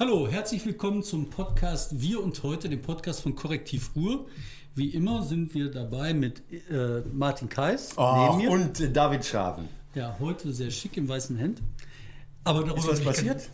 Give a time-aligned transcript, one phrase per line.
[0.00, 4.26] Hallo, herzlich willkommen zum Podcast Wir und heute, dem Podcast von Korrektiv Ruhr.
[4.76, 6.40] Wie immer sind wir dabei mit
[6.70, 8.50] äh, Martin Kais oh, neben mir.
[8.52, 9.68] und äh, David Schaven.
[9.96, 11.62] Ja, heute sehr schick im weißen Hemd.
[12.44, 13.48] Aber darüber Ist was passiert?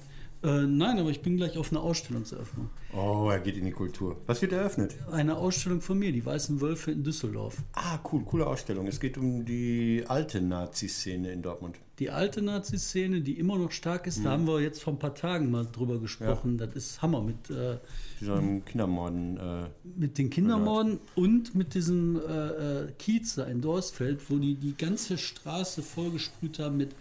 [0.44, 2.68] Äh, nein, aber ich bin gleich auf einer Ausstellungseröffnung.
[2.92, 4.20] Oh, er geht in die Kultur.
[4.26, 4.94] Was wird eröffnet?
[5.10, 7.56] Eine Ausstellung von mir, die Weißen Wölfe in Düsseldorf.
[7.72, 8.86] Ah, cool, coole Ausstellung.
[8.86, 11.76] Es geht um die alte Nazi-Szene in Dortmund.
[11.98, 14.24] Die alte Nazi-Szene, die immer noch stark ist, mhm.
[14.24, 16.58] da haben wir jetzt vor ein paar Tagen mal drüber gesprochen.
[16.58, 16.66] Ja.
[16.66, 17.78] Das ist Hammer mit äh,
[18.20, 19.38] diesen Kindermorden.
[19.38, 24.56] Äh, mit den Kindermorden und mit diesem äh, äh, Kiez da in Dorsfeld, wo die
[24.56, 26.94] die ganze Straße vollgesprüht haben mit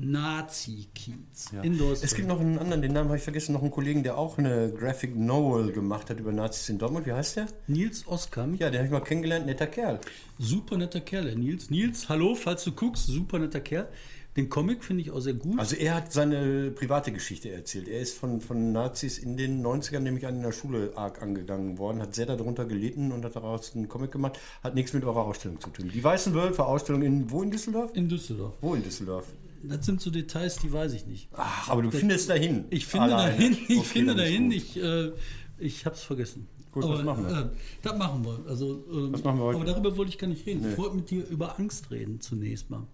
[0.00, 1.52] Nazi-Kiez.
[1.52, 1.62] Ja.
[2.02, 4.38] Es gibt noch einen anderen, den Namen habe ich vergessen, noch einen Kollegen, der auch
[4.38, 7.06] eine Graphic Novel gemacht hat über Nazis in Dortmund.
[7.06, 7.46] Wie heißt der?
[7.66, 8.54] Nils Oskam.
[8.54, 10.00] Ja, den habe ich mal kennengelernt, netter Kerl.
[10.38, 11.70] Super netter Kerl, der Nils.
[11.70, 13.88] Nils, hallo, falls du guckst, super netter Kerl.
[14.36, 15.58] Den Comic finde ich auch sehr gut.
[15.58, 17.88] Also er hat seine private Geschichte erzählt.
[17.88, 21.78] Er ist von, von Nazis in den 90ern nämlich an in der Schule arg angegangen
[21.78, 24.38] worden, hat sehr darunter gelitten und hat daraus einen Comic gemacht.
[24.62, 25.90] Hat nichts mit eurer Ausstellung zu tun.
[25.92, 27.90] Die Weißen Wölfe Ausstellung in wo in Düsseldorf?
[27.94, 28.54] In Düsseldorf.
[28.60, 29.26] Wo in Düsseldorf?
[29.62, 31.28] Das sind so Details, die weiß ich nicht.
[31.32, 32.64] Ach, aber du das, findest dahin.
[32.70, 33.36] Ich finde alleine.
[33.36, 35.12] dahin, ich okay, finde dahin, ich, äh,
[35.58, 36.46] ich habe es vergessen.
[36.72, 37.38] Gut, aber, was machen wir?
[37.38, 37.48] Äh,
[37.82, 38.40] das machen wir.
[38.48, 39.56] Also, ähm, was machen wir heute?
[39.56, 40.62] Aber darüber wollte ich gar nicht reden.
[40.62, 40.72] Nee.
[40.72, 42.86] Ich wollte mit dir über Angst reden zunächst mal.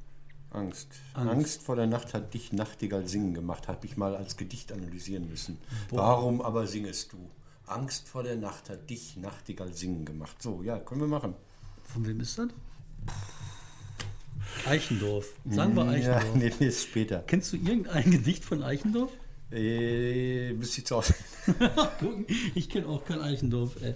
[0.51, 0.89] Angst.
[1.15, 1.33] Angst.
[1.33, 1.63] Angst.
[1.63, 5.59] vor der Nacht hat dich Nachtigall singen gemacht, habe ich mal als Gedicht analysieren müssen.
[5.91, 5.99] Boah.
[5.99, 7.19] Warum aber singest du?
[7.67, 10.41] Angst vor der Nacht hat dich Nachtigall singen gemacht.
[10.41, 11.35] So, ja, können wir machen.
[11.83, 12.49] Von wem ist das?
[14.67, 15.27] Eichendorf.
[15.49, 16.25] Sagen wir Eichendorf.
[16.25, 17.23] Ja, nee, nee, ist später.
[17.27, 19.11] Kennst du irgendein Gedicht von Eichendorf?
[19.53, 21.15] Äh, müsste ich zu Hause.
[22.55, 23.77] ich kenne auch kein Eichendorf.
[23.81, 23.95] Ey.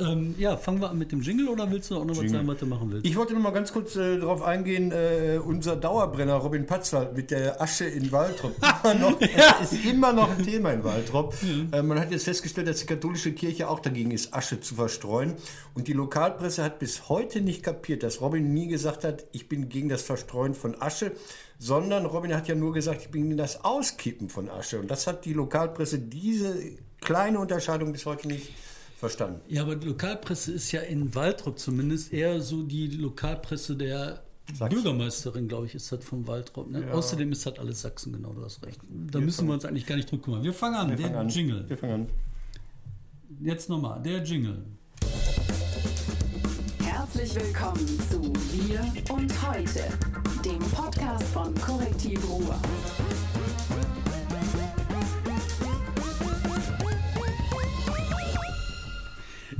[0.00, 2.24] Ähm, ja, fangen wir an mit dem Jingle oder willst du auch noch Jingle.
[2.24, 3.06] was sagen, was du machen willst?
[3.06, 7.30] Ich wollte noch mal ganz kurz äh, darauf eingehen, äh, unser Dauerbrenner Robin Patzwald mit
[7.30, 8.54] der Asche in Waltrop.
[8.84, 9.58] Immer noch, ja.
[9.62, 11.34] ist immer noch ein Thema in Waltrop.
[11.42, 11.78] Ja.
[11.78, 15.34] Äh, man hat jetzt festgestellt, dass die katholische Kirche auch dagegen ist, Asche zu verstreuen.
[15.74, 19.68] Und die Lokalpresse hat bis heute nicht kapiert, dass Robin nie gesagt hat, ich bin
[19.68, 21.12] gegen das Verstreuen von Asche,
[21.58, 24.80] sondern Robin hat ja nur gesagt, ich bin gegen das Auskippen von Asche.
[24.80, 26.56] Und das hat die Lokalpresse, diese
[27.00, 28.50] kleine Unterscheidung bis heute nicht
[29.00, 29.40] Verstanden.
[29.48, 34.22] Ja, aber die Lokalpresse ist ja in Waldrop zumindest eher so die Lokalpresse der
[34.52, 34.74] Sachsen.
[34.74, 36.70] Bürgermeisterin, glaube ich, ist das von Waldrop.
[36.70, 36.82] Ne?
[36.82, 36.92] Ja.
[36.92, 38.78] Außerdem ist das alles Sachsen, genau, du hast recht.
[39.10, 40.42] Da wir müssen wir uns eigentlich gar nicht drum kümmern.
[40.42, 41.28] Wir fangen an, wir der fangen an.
[41.30, 41.64] Jingle.
[41.66, 42.06] Wir fangen an.
[43.40, 44.62] Jetzt nochmal, der Jingle.
[46.84, 48.20] Herzlich willkommen zu
[48.52, 49.84] Wir und Heute,
[50.44, 52.54] dem Podcast von Korrektiv Ruhr.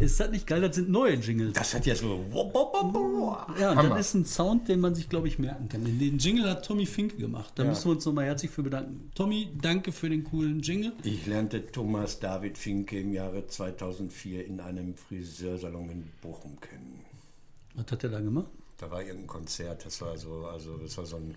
[0.01, 0.63] Ist das nicht geil?
[0.63, 1.53] Das sind neue Jingles.
[1.53, 2.25] Das hat ja so.
[3.61, 5.85] Ja, und das ist ein Sound, den man sich, glaube ich, merken kann.
[5.85, 7.53] Den Jingle hat Tommy Finke gemacht.
[7.57, 7.69] Da ja.
[7.69, 9.11] müssen wir uns nochmal herzlich für bedanken.
[9.15, 10.93] Tommy, danke für den coolen Jingle.
[11.05, 17.05] Ich lernte Thomas David Finke im Jahre 2004 in einem Friseursalon in Bochum kennen.
[17.75, 18.51] Was hat er da gemacht?
[18.79, 19.85] Da war irgendein Konzert.
[19.85, 21.35] Das war so, also das war so ein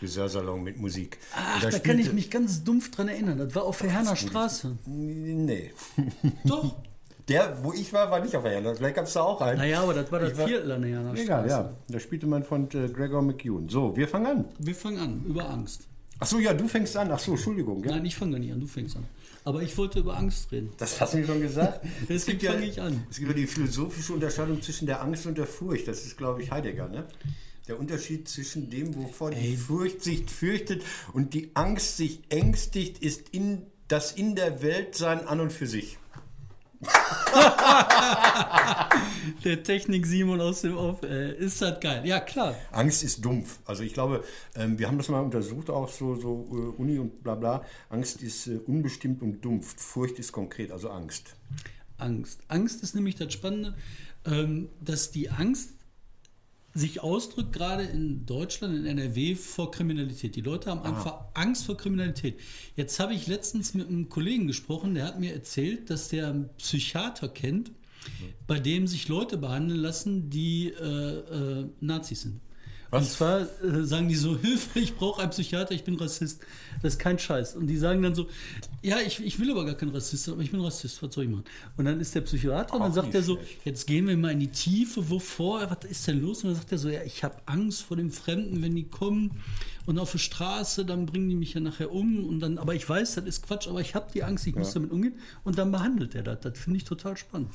[0.00, 1.18] Friseursalon mit Musik.
[1.32, 3.38] Ach, da, da kann ich mich ganz dumpf dran erinnern.
[3.38, 4.76] Das war auf der Herner Straße.
[4.84, 5.72] Nee.
[6.44, 6.74] Doch.
[7.28, 8.74] Der, wo ich war, war nicht auf der Jana.
[8.74, 9.58] Vielleicht gab es da auch einen.
[9.58, 11.72] Naja, aber das war das Viertel an der Jana Egal, ja.
[11.88, 13.68] Da spielte mein Freund äh, Gregor McEwen.
[13.68, 14.44] So, wir fangen an.
[14.58, 15.88] Wir fangen an, über Angst.
[16.18, 17.10] Ach so, ja, du fängst an.
[17.10, 17.82] Ach so, Entschuldigung.
[17.82, 17.92] Ja?
[17.92, 19.04] Nein, ich fange nicht an, du fängst an.
[19.44, 20.70] Aber ich wollte über Angst reden.
[20.78, 21.80] Das hast du mir schon gesagt.
[22.08, 23.04] Deswegen ja, fange ich an.
[23.10, 25.88] Es gibt ja die philosophische Unterscheidung zwischen der Angst und der Furcht.
[25.88, 27.04] Das ist, glaube ich, Heidegger, ne?
[27.68, 29.40] Der Unterschied zwischen dem, wovor Ey.
[29.40, 30.82] die Furcht sich fürchtet
[31.14, 35.66] und die Angst sich ängstigt, ist in, das in der Welt sein an und für
[35.66, 35.98] sich.
[39.44, 42.06] Der Technik Simon aus dem Off, äh, ist das geil.
[42.06, 42.54] Ja, klar.
[42.72, 43.58] Angst ist dumpf.
[43.64, 44.24] Also ich glaube,
[44.54, 47.64] ähm, wir haben das mal untersucht, auch so, so äh, Uni und bla bla.
[47.90, 49.74] Angst ist äh, unbestimmt und dumpf.
[49.76, 51.34] Furcht ist konkret, also Angst.
[51.98, 52.40] Angst.
[52.48, 53.74] Angst ist nämlich das Spannende,
[54.26, 55.73] ähm, dass die Angst
[56.74, 60.34] sich ausdrückt, gerade in Deutschland, in NRW, vor Kriminalität.
[60.34, 61.30] Die Leute haben einfach ah.
[61.34, 62.40] Angst vor Kriminalität.
[62.74, 66.50] Jetzt habe ich letztens mit einem Kollegen gesprochen, der hat mir erzählt, dass der einen
[66.58, 67.70] Psychiater kennt,
[68.46, 72.40] bei dem sich Leute behandeln lassen, die äh, äh, Nazis sind.
[72.94, 73.02] Was?
[73.02, 76.40] Und zwar äh, sagen die so, Hilfe, ich brauche einen Psychiater, ich bin Rassist.
[76.80, 77.56] Das ist kein Scheiß.
[77.56, 78.28] Und die sagen dann so,
[78.82, 81.30] ja, ich, ich will aber gar kein Rassist, aber ich bin Rassist, was soll ich
[81.30, 81.44] machen?
[81.76, 83.64] Und dann ist der Psychiater und dann sagt er so, schlecht.
[83.64, 86.44] jetzt gehen wir mal in die Tiefe, wovor, was ist denn los?
[86.44, 89.42] Und dann sagt er so, ja, ich habe Angst vor den Fremden, wenn die kommen
[89.86, 92.88] und auf der Straße, dann bringen die mich ja nachher um und dann, aber ich
[92.88, 94.60] weiß, das ist Quatsch, aber ich habe die Angst, ich ja.
[94.60, 96.40] muss damit umgehen und dann behandelt er das.
[96.40, 97.50] Das finde ich total spannend.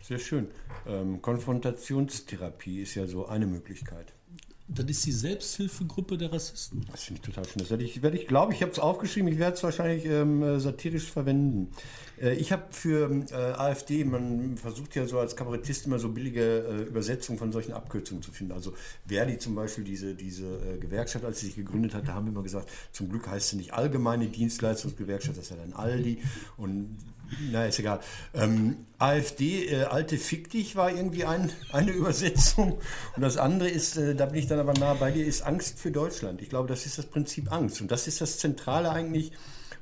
[0.00, 0.48] Sehr schön.
[0.86, 4.12] Ähm, Konfrontationstherapie ist ja so eine Möglichkeit.
[4.66, 6.84] Das ist die Selbsthilfegruppe der Rassisten.
[6.90, 7.60] Das finde ich total schön.
[7.60, 10.42] Das werde ich, werde ich glaube ich, habe es aufgeschrieben, ich werde es wahrscheinlich ähm,
[10.42, 11.70] äh, satirisch verwenden.
[12.20, 16.42] Äh, ich habe für äh, AfD, man versucht ja so als Kabarettist immer so billige
[16.42, 18.52] äh, Übersetzungen von solchen Abkürzungen zu finden.
[18.52, 18.74] Also
[19.06, 22.32] Verdi zum Beispiel, diese, diese äh, Gewerkschaft, als sie sich gegründet hat, da haben wir
[22.32, 26.22] immer gesagt, zum Glück heißt sie nicht Allgemeine Dienstleistungsgewerkschaft, das ist ja dann Aldi.
[26.56, 26.96] Und
[27.50, 28.00] na, ist egal.
[28.34, 32.78] Ähm, AfD, äh, alte Fick dich war irgendwie ein, eine Übersetzung.
[33.16, 35.78] Und das andere ist, äh, da bin ich dann aber nah bei dir, ist Angst
[35.78, 36.42] für Deutschland.
[36.42, 37.80] Ich glaube, das ist das Prinzip Angst.
[37.80, 39.32] Und das ist das Zentrale eigentlich.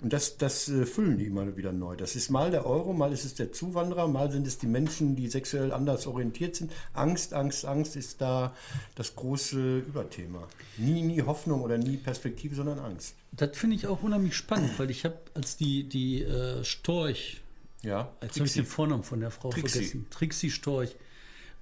[0.03, 1.95] Und das, das äh, füllen die immer wieder neu.
[1.95, 5.15] Das ist mal der Euro, mal ist es der Zuwanderer, mal sind es die Menschen,
[5.15, 6.73] die sexuell anders orientiert sind.
[6.93, 8.53] Angst, Angst, Angst ist da
[8.97, 10.49] das große Überthema.
[10.77, 13.15] Nie, nie Hoffnung oder nie Perspektive, sondern Angst.
[13.31, 17.41] Das finde ich auch unheimlich spannend, weil ich habe, als die, die äh, Storch,
[17.83, 19.69] Ja, jetzt habe ich den Vornamen von der Frau Trixi.
[19.71, 20.97] vergessen, Trixi Storch.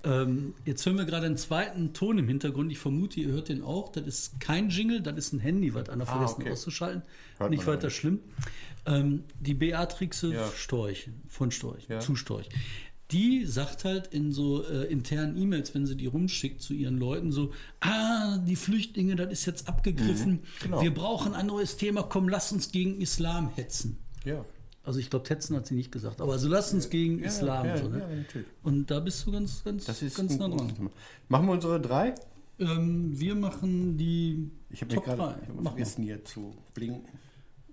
[0.02, 2.72] Ähm, jetzt hören wir gerade einen zweiten Ton im Hintergrund.
[2.72, 3.90] Ich vermute, ihr hört den auch.
[3.92, 6.52] Das ist kein Jingle, das ist ein Handy, was einer vergessen Ah, okay.
[6.52, 7.02] auszuschalten.
[7.38, 7.96] Hört nicht weiter nicht.
[7.96, 8.20] schlimm.
[8.86, 10.48] Ähm, die Beatrixe Ja.
[10.56, 12.00] Storch, von Storch, Ja.
[12.00, 12.48] zu Storch.
[13.10, 17.32] Die sagt halt in so äh, internen E-Mails, wenn sie die rumschickt zu ihren Leuten,
[17.32, 20.44] so, ah, die Flüchtlinge, das ist jetzt abgegriffen.
[20.62, 20.80] genau.
[20.80, 23.98] Wir brauchen ein neues Thema, komm, lass uns gegen Islam hetzen.
[24.24, 24.44] Ja.
[24.82, 27.66] Also ich glaube, hetzen hat sie nicht gesagt, aber also lass uns gegen Ja, Islam.
[27.66, 27.98] ja, so, ne?
[27.98, 28.46] ja, natürlich.
[28.62, 30.72] Und da bist du ganz, ganz, Das ist ganz nah dran.
[31.28, 32.14] Machen wir unsere drei?
[32.58, 35.34] Ähm, wir machen die Ich mir Top gerade 3.
[35.42, 37.02] ich hab Mach vergessen hier zu blinken.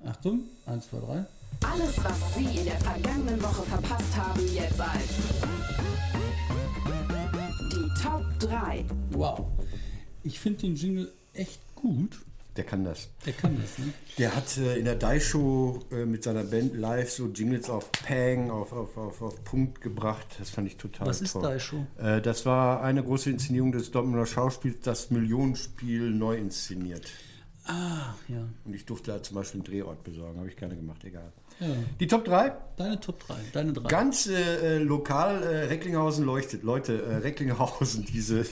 [0.05, 1.25] Achtung, 1, 2, 3.
[1.65, 5.17] Alles, was Sie in der vergangenen Woche verpasst haben, jetzt als
[7.71, 8.85] die Top 3.
[9.11, 9.45] Wow.
[10.23, 12.19] Ich finde den Jingle echt gut.
[12.57, 13.09] Der kann das.
[13.25, 13.93] Der kann das, ne?
[14.17, 18.49] Der hat äh, in der Die-Show äh, mit seiner Band live so Jingles auf Pang,
[18.49, 20.25] auf, auf, auf, auf Punkt gebracht.
[20.39, 21.53] Das fand ich total Was ist toll.
[21.53, 21.85] Die-Show?
[21.99, 27.07] Äh, das war eine große Inszenierung des Dortmunder Schauspiels, das Millionenspiel neu inszeniert.
[27.67, 28.47] Ah, ja.
[28.65, 30.39] Und ich durfte da zum Beispiel einen Drehort besorgen.
[30.39, 31.31] Habe ich gerne gemacht, egal.
[31.59, 31.67] ja.
[31.99, 32.53] Die Top 3?
[32.77, 33.35] Deine Top 3.
[33.53, 33.87] Deine 3.
[33.87, 36.63] Ganz äh, äh, lokal, äh, Recklinghausen leuchtet.
[36.63, 38.45] Leute, äh, Recklinghausen, diese,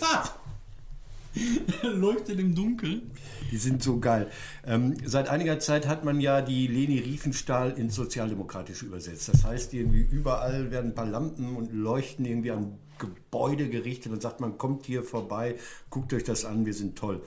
[1.83, 3.11] Leuchtet im Dunkeln.
[3.51, 4.29] die sind so geil.
[4.65, 9.29] Ähm, seit einiger Zeit hat man ja die Leni Riefenstahl ins Sozialdemokratische übersetzt.
[9.29, 14.21] Das heißt, irgendwie überall werden ein paar Lampen und Leuchten irgendwie an Gebäude gerichtet und
[14.21, 15.55] sagt, man kommt hier vorbei,
[15.89, 17.21] guckt euch das an, wir sind toll.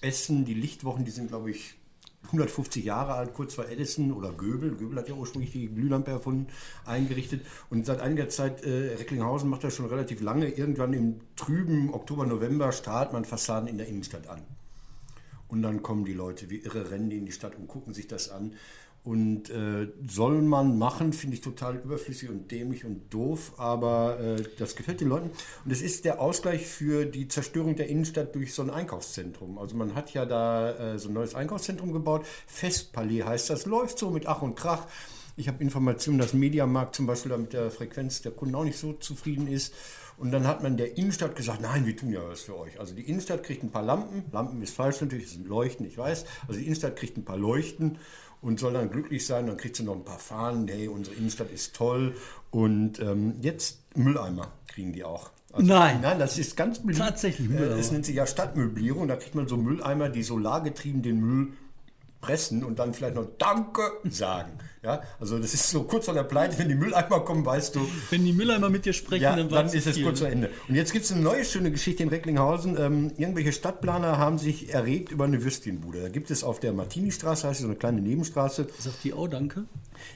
[0.00, 1.77] Essen, die Lichtwochen, die sind, glaube ich,
[2.24, 4.76] 150 Jahre alt, kurz vor Edison oder Göbel.
[4.76, 6.48] Göbel hat ja ursprünglich die Glühlampe erfunden,
[6.84, 7.46] eingerichtet.
[7.70, 10.48] Und seit einiger Zeit, äh, Recklinghausen macht das schon relativ lange.
[10.48, 14.42] Irgendwann im trüben Oktober, November strahlt man Fassaden in der Innenstadt an.
[15.48, 18.06] Und dann kommen die Leute wie irre, rennen die in die Stadt und gucken sich
[18.06, 18.52] das an.
[19.08, 24.42] Und äh, soll man machen, finde ich total überflüssig und dämlich und doof, aber äh,
[24.58, 25.30] das gefällt den Leuten.
[25.64, 29.56] Und es ist der Ausgleich für die Zerstörung der Innenstadt durch so ein Einkaufszentrum.
[29.56, 32.26] Also man hat ja da äh, so ein neues Einkaufszentrum gebaut.
[32.46, 34.86] Festpalais heißt das, läuft so mit Ach und Krach.
[35.38, 38.78] Ich habe Informationen, dass Mediamarkt zum Beispiel da mit der Frequenz der Kunden auch nicht
[38.78, 39.72] so zufrieden ist.
[40.18, 42.78] Und dann hat man der Innenstadt gesagt, nein, wir tun ja was für euch.
[42.78, 44.24] Also die Innenstadt kriegt ein paar Lampen.
[44.32, 46.26] Lampen ist falsch natürlich, es sind Leuchten, ich weiß.
[46.46, 47.98] Also die Innenstadt kriegt ein paar Leuchten
[48.40, 49.46] und soll dann glücklich sein.
[49.46, 50.68] Dann kriegt sie noch ein paar Fahnen.
[50.68, 52.14] Hey, unsere Innenstadt ist toll.
[52.50, 55.30] Und ähm, jetzt Mülleimer kriegen die auch.
[55.52, 56.00] Also, Nein.
[56.02, 56.98] Nein, das ist ganz beliebt.
[56.98, 57.76] Tatsächlich Äh, Mülleimer.
[57.76, 59.08] Es nennt sich ja Stadtmöblierung.
[59.08, 61.52] Da kriegt man so Mülleimer, die solargetrieben den Müll
[62.20, 64.58] pressen und dann vielleicht noch Danke sagen.
[64.82, 67.80] Ja, also das ist so kurz vor der Pleite, wenn die Mülleimer kommen, weißt du,
[68.10, 70.30] Wenn die Mülleimer mit dir sprechen, ja, dann, dann ist es kurz zu ne?
[70.30, 70.50] Ende.
[70.68, 72.76] Und jetzt gibt es eine neue schöne Geschichte in Recklinghausen.
[72.78, 76.02] Ähm, irgendwelche Stadtplaner haben sich erregt über eine Würstchenbude.
[76.02, 78.68] Da gibt es auf der Martini-Straße, heißt so eine kleine Nebenstraße.
[78.78, 79.64] Sagt die auch Danke?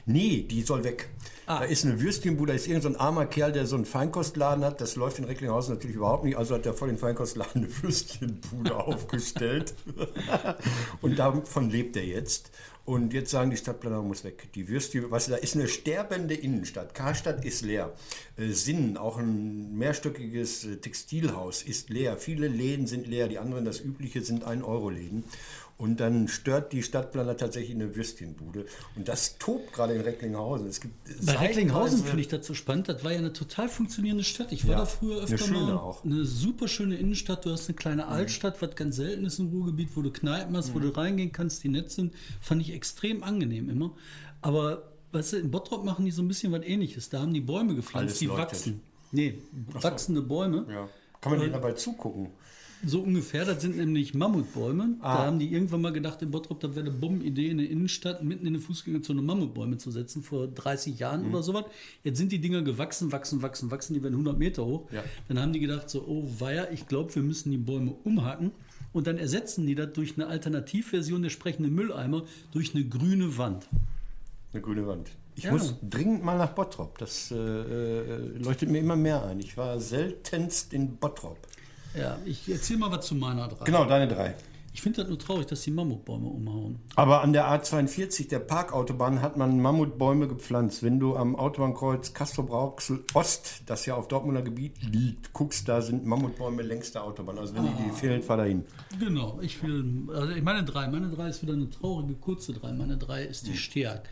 [0.05, 1.09] Nee, die soll weg.
[1.45, 1.59] Ah.
[1.59, 4.63] Da ist eine Würstchenbude, da ist irgendein so ein armer Kerl, der so einen Feinkostladen
[4.63, 4.79] hat.
[4.79, 6.37] Das läuft in Recklinghausen natürlich überhaupt nicht.
[6.37, 9.73] Also hat er vor den Feinkostladen eine Würstchenbude aufgestellt.
[11.01, 12.51] Und davon lebt er jetzt.
[12.85, 14.51] Und jetzt sagen die Stadtplaner, muss weg.
[14.55, 14.93] Die weißt
[15.27, 16.93] du, da ist eine sterbende Innenstadt.
[16.93, 17.93] Karstadt ist leer.
[18.35, 22.17] Äh, Sinn, auch ein mehrstöckiges äh, Textilhaus, ist leer.
[22.17, 23.29] Viele Läden sind leer.
[23.29, 25.23] Die anderen, das übliche, sind 1-Euro-Läden.
[25.77, 28.65] Und dann stört die Stadtplaner tatsächlich eine Würstchenbude.
[28.95, 30.67] Und das tobt gerade in Recklinghausen.
[30.67, 30.93] Es gibt
[31.25, 32.87] Bei Recklinghausen finde ich das so spannend.
[32.89, 34.51] Das war ja eine total funktionierende Stadt.
[34.51, 35.73] Ich war Ja, da früher eine öfter schöne mal.
[35.77, 36.05] auch.
[36.05, 37.43] Eine super schöne Innenstadt.
[37.45, 40.73] Du hast eine kleine Altstadt, was ganz selten ist im Ruhrgebiet, wo du Kneipen hast,
[40.73, 40.83] wo Mhm.
[40.83, 42.13] du reingehen kannst, die nett sind.
[42.39, 43.93] Fand ich extrem angenehm immer.
[44.41, 47.09] Aber weißt du, in Bottrop machen die so ein bisschen was ähnliches.
[47.09, 48.51] Da haben die Bäume gepflanzt, die leuchtet.
[48.51, 48.81] wachsen.
[49.11, 49.39] Nee,
[49.73, 50.65] wachsende Bäume.
[50.69, 50.87] Ja.
[51.19, 52.29] Kann man denen dabei zugucken?
[52.85, 54.97] So ungefähr, das sind nämlich Mammutbäume.
[54.99, 55.17] Ah.
[55.17, 58.23] Da haben die irgendwann mal gedacht, in Bottrop, das wäre eine Bombenidee, in der Innenstadt
[58.23, 61.33] mitten in eine Fußgängerzone Mammutbäume zu setzen, vor 30 Jahren Mhm.
[61.33, 61.65] oder sowas.
[62.03, 64.91] Jetzt sind die Dinger gewachsen, wachsen, wachsen, wachsen, die werden 100 Meter hoch.
[64.91, 65.03] Ja.
[65.29, 68.51] Dann haben die gedacht, so, oh weia, ich glaube, wir müssen die Bäume umhacken.
[68.91, 73.67] und dann ersetzen die das durch eine Alternativversion der sprechenden Mülleimer durch eine grüne Wand.
[74.51, 75.09] Eine grüne Wand.
[75.35, 75.51] Ich Ja.
[75.51, 76.99] muss dringend mal nach Bottrop.
[76.99, 79.39] Das äh, äh, leuchtet mir immer mehr ein.
[79.39, 81.39] Ich war seltenst in Bottrop.
[81.95, 83.65] Ja, ich erzähle mal was zu meiner drei.
[83.65, 84.35] Genau, deine drei.
[84.75, 86.79] Ich finde das nur traurig, dass die Mammutbäume umhauen.
[86.95, 90.81] Aber an der A42, der Parkautobahn, hat man Mammutbäume gepflanzt.
[90.81, 96.07] Wenn du am Autobahnkreuz Castro-Brauxel Ost, das ja auf Dortmunder Gebiet liegt, guckst, da sind
[96.07, 97.37] Mammutbäume längs der Autobahn.
[97.37, 98.65] Also wenn die, die fehlen, fahr dahin.
[98.99, 102.73] Genau, ich will, also ich meine drei, meine drei ist wieder eine traurige kurze drei,
[102.73, 104.09] meine drei ist die Steag.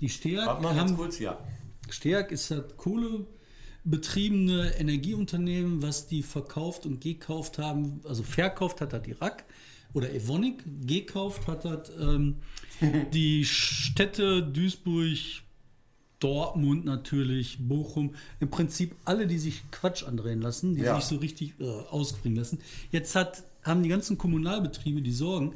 [0.00, 1.38] Die Steag Warte mal ganz kurz, ja.
[1.88, 2.76] Steag ist das
[3.84, 9.44] kohlebetriebene Energieunternehmen, was die verkauft und gekauft haben, also verkauft hat das die RAK
[9.92, 12.36] oder Evonik, gekauft hat das ähm,
[13.12, 15.16] die Städte Duisburg,
[16.20, 20.96] Dortmund natürlich, Bochum, im Prinzip alle, die sich Quatsch andrehen lassen, die Ja.
[20.96, 22.58] sich so richtig äh, ausbringen lassen.
[22.92, 25.54] Jetzt hat, haben die ganzen Kommunalbetriebe die Sorgen,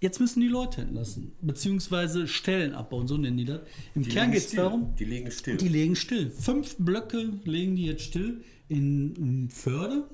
[0.00, 3.60] jetzt müssen die Leute entlassen, beziehungsweise Stellen abbauen, so nennen die das.
[3.94, 5.56] Im Die Kern geht es darum, Die legen still.
[5.56, 6.30] die legen still.
[6.30, 10.04] Fünf Blöcke legen die jetzt still in, in Förde.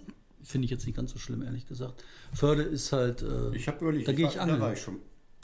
[0.44, 2.02] Finde ich jetzt nicht ganz so schlimm, ehrlich gesagt.
[2.32, 3.22] Förde ist halt.
[3.22, 4.60] Äh, ich habe überlegt, da gehe ich da angeln.
[4.60, 4.96] war ich schon.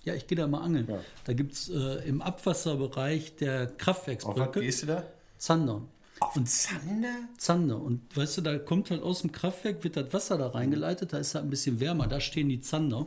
[0.04, 0.87] Ja, ich gehe da mal angeln.
[0.88, 1.00] Ja.
[1.25, 5.04] Da gibt es äh, im Abwasserbereich der Auf was Kraftwerksblöcke gehst du da?
[5.37, 5.83] Zander.
[6.21, 7.14] Auf Zander?
[7.37, 7.80] Zander.
[7.80, 11.18] Und weißt du, da kommt halt aus dem Kraftwerk, wird das Wasser da reingeleitet, da
[11.18, 13.07] ist halt ein bisschen wärmer, da stehen die Zander.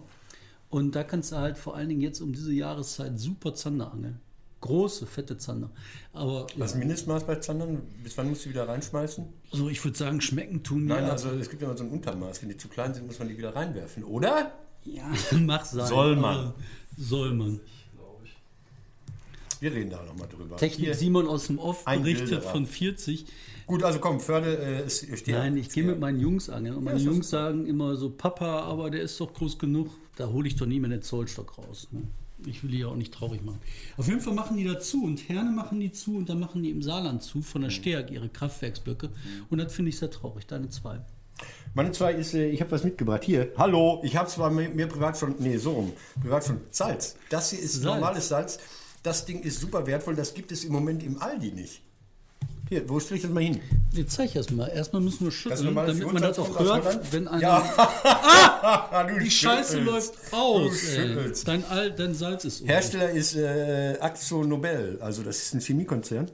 [0.72, 4.20] Und da kannst du halt vor allen Dingen jetzt um diese Jahreszeit super Zander angeln.
[4.62, 5.70] Große, fette Zander.
[6.14, 7.82] Aber ja, Was das Mindestmaß bei Zandern?
[8.04, 9.26] Bis wann musst du die wieder reinschmeißen?
[9.52, 10.86] so, ich würde sagen, schmecken tun.
[10.86, 12.42] Nein, aber- also es gibt ja immer so ein Untermaß.
[12.42, 14.52] Wenn die zu klein sind, muss man die wieder reinwerfen, oder?
[14.86, 15.88] Ja, mach sein.
[15.88, 16.54] Soll man.
[16.98, 17.60] Soll man.
[19.60, 20.58] Wir reden da nochmal drüber.
[20.58, 20.96] Technik Hier.
[20.96, 23.28] Simon aus dem Off berichtet von 40.
[23.68, 25.36] Gut, also komm, Förde äh, ist, steht.
[25.36, 26.76] Nein, ich gehe mit meinen Jungs angeln.
[26.76, 29.92] Und meine doch Jungs sagen immer so, Papa, aber der ist doch groß genug.
[30.22, 31.88] Da hole ich doch nie mehr den Zollstock raus.
[31.92, 32.04] Ne?
[32.46, 33.60] Ich will die ja auch nicht traurig machen.
[33.98, 36.62] Auf jeden Fall machen die da zu und Herne machen die zu und dann machen
[36.62, 37.76] die im Saarland zu von der Mhm.
[37.76, 39.10] Steag ihre Kraftwerksblöcke.
[39.50, 40.46] Und das finde ich sehr traurig.
[40.46, 41.02] Deine zwei.
[41.74, 43.24] Meine zwei ist, äh, ich habe was mitgebracht.
[43.24, 47.16] Hier, hallo, ich habe zwar mir, mir privat schon, nee, so rum, privat schon Salz.
[47.32, 47.86] Das hier ist Salz.
[47.86, 48.60] normales Salz.
[49.02, 51.82] Das Ding ist super wertvoll, das gibt es im Moment im Aldi nicht.
[52.72, 53.60] Hier, wo stelle ich das mal hin?
[53.92, 54.66] Jetzt zeig ich das mal.
[54.70, 57.42] Erstmal müssen wir schütteln, damit man das auch hört, wenn einer.
[57.42, 60.72] Ja, du Die Scheiße läuft aus.
[61.44, 62.68] Dein, Al dein Salz ist um.
[62.70, 66.32] Hersteller ist äh, Axo Nobel, also das ist ein Chemiekonzern.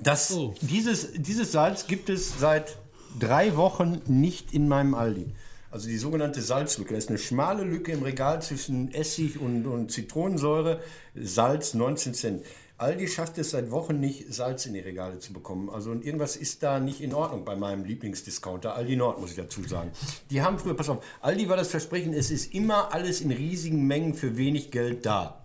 [0.00, 0.54] Das, Oh.
[0.60, 2.76] dieses, dieses Salz gibt es seit
[3.18, 5.26] drei Wochen nicht in meinem Aldi.
[5.72, 6.94] Also die sogenannte Salzlücke.
[6.94, 10.78] Das ist eine schmale Lücke im Regal zwischen Essig und, und Zitronensäure.
[11.16, 12.44] Salz 19 Cent.
[12.78, 15.68] Aldi schafft es seit Wochen nicht, Salz in die Regale zu bekommen.
[15.68, 19.36] Also und irgendwas ist da nicht in Ordnung bei meinem Lieblingsdiscounter, Aldi Nord, muss ich
[19.36, 19.90] dazu sagen.
[20.30, 23.88] Die haben früher, pass auf, Aldi war das Versprechen, es ist immer alles in riesigen
[23.88, 25.44] Mengen für wenig Geld da.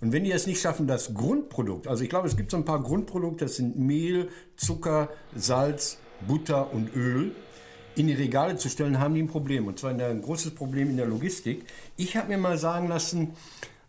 [0.00, 2.64] Und wenn die es nicht schaffen, das Grundprodukt, also ich glaube, es gibt so ein
[2.64, 7.32] paar Grundprodukte, das sind Mehl, Zucker, Salz, Butter und Öl,
[7.96, 9.66] in die Regale zu stellen, haben die ein Problem.
[9.66, 11.66] Und zwar ein großes Problem in der Logistik.
[11.98, 13.34] Ich habe mir mal sagen lassen,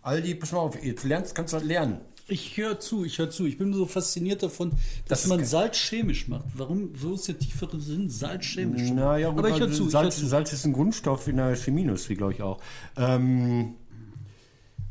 [0.02, 2.02] Aldi, pass mal auf, jetzt lernst, kannst du was lernen.
[2.32, 3.46] Ich höre zu, ich höre zu.
[3.46, 4.72] Ich bin so fasziniert davon,
[5.08, 5.44] dass ist man.
[5.44, 6.46] Salz chemisch macht.
[6.54, 6.90] Warum?
[6.94, 8.90] Wo ist der tiefere Sinn, Salz chemisch?
[8.90, 9.88] Naja, gut, Aber ich höre zu.
[9.88, 10.28] Ich hör Salz, zu.
[10.28, 12.62] Salz ist ein Grundstoff in der Chemieindustrie, glaube ich auch.
[12.96, 13.76] Ähm,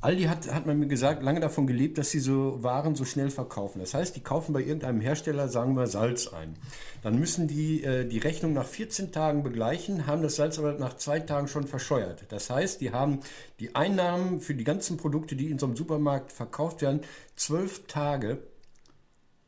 [0.02, 3.28] Aldi hat, hat man mir gesagt, lange davon gelebt, dass sie so Waren so schnell
[3.28, 3.80] verkaufen.
[3.80, 6.56] Das heißt, die kaufen bei irgendeinem Hersteller, sagen wir, Salz ein.
[7.02, 10.96] Dann müssen die äh, die Rechnung nach 14 Tagen begleichen, haben das Salz aber nach
[10.96, 12.24] zwei Tagen schon verscheuert.
[12.30, 13.20] Das heißt, die haben
[13.58, 17.00] die Einnahmen für die ganzen Produkte, die in so einem Supermarkt verkauft werden,
[17.36, 18.38] zwölf Tage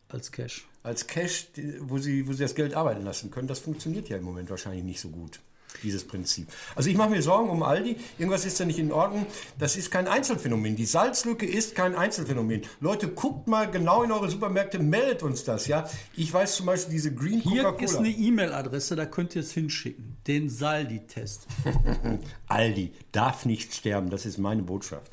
[0.08, 0.68] Als Cash.
[0.82, 1.48] als Cash,
[1.80, 3.48] wo sie, wo sie das Geld arbeiten lassen können.
[3.48, 5.40] Das funktioniert ja im Moment wahrscheinlich nicht so gut,
[5.82, 6.48] dieses Prinzip.
[6.74, 7.96] Also ich mache mir Sorgen um Aldi.
[8.18, 9.26] Irgendwas ist da nicht in Ordnung.
[9.58, 10.76] Das ist kein Einzelfenomen.
[10.76, 12.62] Die Salzlücke ist kein Einzelfenomen.
[12.80, 15.66] Leute, guckt mal genau in eure Supermärkte, meldet uns das.
[15.66, 17.98] Ja, Ich weiß zum Beispiel diese Green Hier ist Coca-Cola.
[17.98, 20.16] eine E-Mail-Adresse, da könnt ihr es hinschicken.
[20.26, 21.46] Den Saldi-Test.
[22.48, 24.10] Aldi darf nicht sterben.
[24.10, 25.12] Das ist meine Botschaft.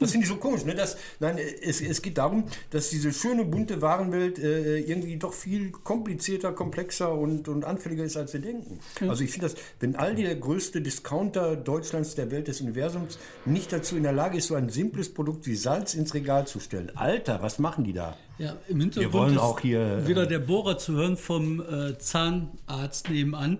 [0.00, 0.64] Das finde ich so komisch.
[0.64, 0.74] Ne?
[0.74, 5.70] Das, nein, es, es geht darum, dass diese schöne, bunte Warenwelt äh, irgendwie doch viel
[5.70, 8.80] komplizierter, komplexer und, und anfälliger ist, als wir denken.
[9.00, 13.72] Also ich finde das, wenn Aldi, der größte Discounter Deutschlands, der Welt, des Universums, nicht
[13.72, 16.90] dazu in der Lage ist, so ein simples Produkt wie Salz ins Regal zu stellen.
[16.94, 18.16] Alter, was machen die da?
[18.38, 21.96] Ja, im Hintergrund Wir wollen auch hier, äh, wieder der Bohrer zu hören vom äh,
[21.98, 23.58] Zahnarzt nebenan.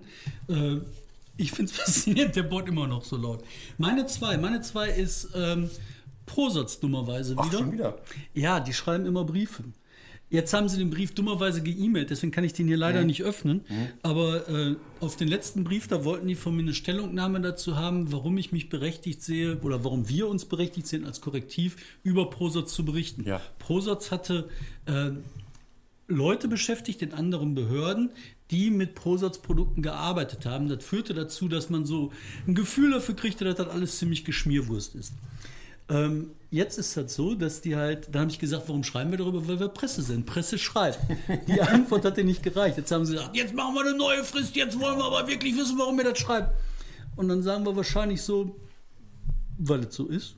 [0.48, 0.78] Äh,
[1.36, 3.44] ich finde es faszinierend, der bohrt immer noch so laut.
[3.78, 5.70] Meine zwei, meine zwei ist ähm,
[6.26, 7.58] Prosatz dummerweise Ach, wieder.
[7.58, 7.98] schon wieder?
[8.34, 9.64] Ja, die schreiben immer Briefe.
[10.30, 13.60] Jetzt haben sie den Brief dummerweise ge-E-Mailt, deswegen kann ich den hier leider nicht öffnen.
[14.02, 18.10] Aber äh, auf den letzten Brief, da wollten die von mir eine Stellungnahme dazu haben,
[18.10, 22.74] warum ich mich berechtigt sehe oder warum wir uns berechtigt sehen, als Korrektiv über Prosatz
[22.74, 23.22] zu berichten.
[23.24, 23.40] Ja.
[23.60, 24.48] Prosatz hatte
[24.86, 25.10] äh,
[26.08, 28.10] Leute beschäftigt in anderen Behörden,
[28.50, 30.68] die mit Prosatz-Produkten gearbeitet haben.
[30.68, 32.12] Das führte dazu, dass man so
[32.48, 35.12] ein Gefühl dafür kriegte, dass das alles ziemlich Geschmierwurst ist.
[35.88, 39.18] Ähm, jetzt ist das so, dass die halt, da habe ich gesagt, warum schreiben wir
[39.18, 39.46] darüber?
[39.46, 40.24] Weil wir Presse sind.
[40.26, 40.98] Presse schreibt.
[41.46, 42.76] Die Antwort hat dir nicht gereicht.
[42.76, 45.56] Jetzt haben sie gesagt, jetzt machen wir eine neue Frist, jetzt wollen wir aber wirklich
[45.56, 46.54] wissen, warum ihr das schreibt.
[47.16, 48.56] Und dann sagen wir wahrscheinlich so,
[49.58, 50.36] weil es so ist.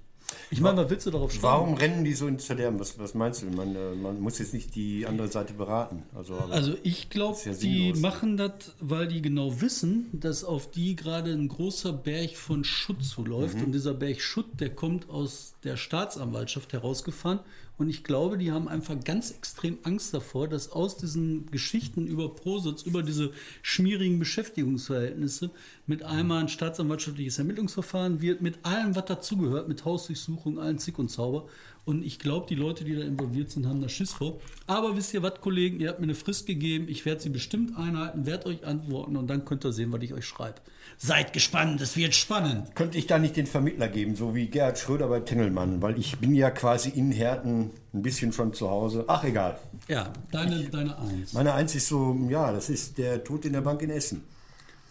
[0.51, 1.43] Ich meine, was willst du darauf schreiben?
[1.43, 2.79] Warum rennen die so ins Verderben?
[2.79, 3.47] Was, was meinst du?
[3.47, 6.03] Man, äh, man muss jetzt nicht die andere Seite beraten.
[6.15, 10.97] Also, Also ich glaube, ja die machen das, weil die genau wissen, dass auf die
[10.97, 13.57] gerade ein großer Berg von Schutt zuläuft.
[13.57, 13.65] Mhm.
[13.65, 17.41] Und dieser Berg Schutt, der kommt aus der Staatsanwaltschaft herausgefahren.
[17.79, 22.35] Und ich glaube, die haben einfach ganz extrem Angst davor, dass aus diesen Geschichten über
[22.35, 25.51] Prositz, über diese schmierigen Beschäftigungsverhältnisse
[25.87, 29.85] mit einmal ein staatsanwaltschaftliches Ermittlungsverfahren wird, mit allem, was dazugehört, mit
[30.17, 31.47] Hausdurchsuchung, allen Zick und Zauber.
[31.85, 34.41] Und ich glaube, die Leute, die da involviert sind, haben da Schiss vor.
[34.67, 36.87] Aber wisst ihr was, Kollegen, ihr habt mir eine Frist gegeben.
[36.89, 40.13] Ich werde sie bestimmt einhalten, werde euch antworten und dann könnt ihr sehen, was ich
[40.13, 40.57] euch schreibe.
[40.99, 42.75] Seid gespannt, es wird spannend.
[42.75, 46.19] könnte ich da nicht den Vermittler geben, so wie Gerhard Schröder bei Tengelmann, weil ich
[46.19, 49.05] bin ja quasi in Herten ein bisschen schon zu Hause.
[49.07, 49.59] Ach, egal.
[49.87, 51.35] Ja, deine, deine Eins.
[51.35, 54.25] Meine Eins ist so, ja, das ist der Tod in der Bank in Essen.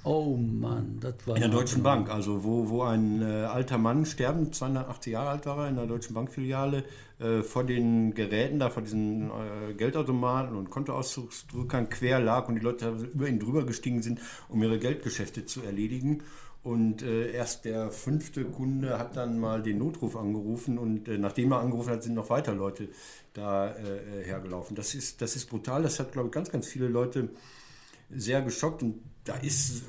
[0.06, 1.36] Oh Mann, das war.
[1.36, 5.48] In der Deutschen Bank, also wo, wo ein äh, alter Mann sterbend, 280 Jahre alt
[5.48, 6.84] war er, in der Deutschen Bankfiliale,
[7.18, 12.62] äh, vor den Geräten da, vor diesen äh, Geldautomaten und Kontoauszugsdrückern quer lag und die
[12.62, 16.22] Leute über ihn drüber gestiegen sind, um ihre Geldgeschäfte zu erledigen.
[16.62, 21.52] Und äh, erst der fünfte Kunde hat dann mal den Notruf angerufen und äh, nachdem
[21.52, 22.90] er angerufen hat, sind noch weiter Leute
[23.34, 24.76] da äh, hergelaufen.
[24.76, 27.30] Das ist, das ist brutal, das hat, glaube ich, ganz, ganz viele Leute
[28.12, 29.84] sehr geschockt und da ist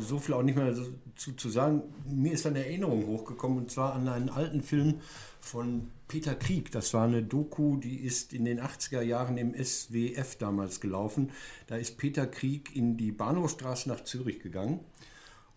[0.00, 1.82] so viel auch nicht mehr so zu, zu sagen.
[2.06, 5.00] Mir ist eine Erinnerung hochgekommen und zwar an einen alten Film
[5.40, 6.72] von Peter Krieg.
[6.72, 11.30] Das war eine Doku, die ist in den 80er Jahren im SWF damals gelaufen.
[11.66, 14.80] Da ist Peter Krieg in die Bahnhofstraße nach Zürich gegangen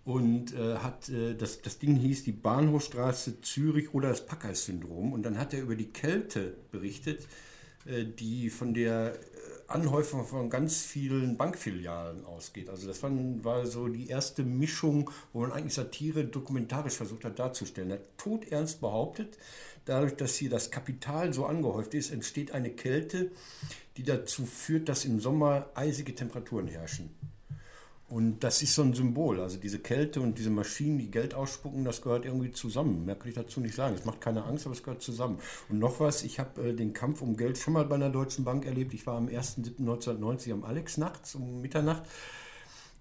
[0.05, 5.23] und äh, hat äh, das, das Ding hieß die Bahnhofstraße Zürich oder das Packers-Syndrom und
[5.23, 7.27] dann hat er über die Kälte berichtet,
[7.85, 9.17] die von der äh,
[9.67, 12.69] Anhäufung von ganz vielen Bankfilialen ausgeht.
[12.69, 13.11] Also das war,
[13.43, 17.91] war so die erste Mischung, wo man eigentlich Satire dokumentarisch versucht hat darzustellen.
[17.91, 19.37] Er hat todernst behauptet,
[19.85, 23.31] dadurch, dass hier das Kapital so angehäuft ist, entsteht eine Kälte,
[23.97, 27.09] die dazu führt, dass im Sommer eisige Temperaturen herrschen.
[28.13, 29.39] Und das ist so ein Symbol.
[29.39, 33.05] Also diese Kälte und diese Maschinen, die Geld ausspucken, das gehört irgendwie zusammen.
[33.05, 33.95] Mehr kann ich dazu nicht sagen.
[33.95, 35.39] Es macht keine Angst, aber es gehört zusammen.
[35.67, 38.45] Und noch was, ich habe äh, den Kampf um Geld schon mal bei einer Deutschen
[38.45, 38.93] Bank erlebt.
[38.93, 42.03] Ich war am 1.7.1990 am Alex nachts um Mitternacht.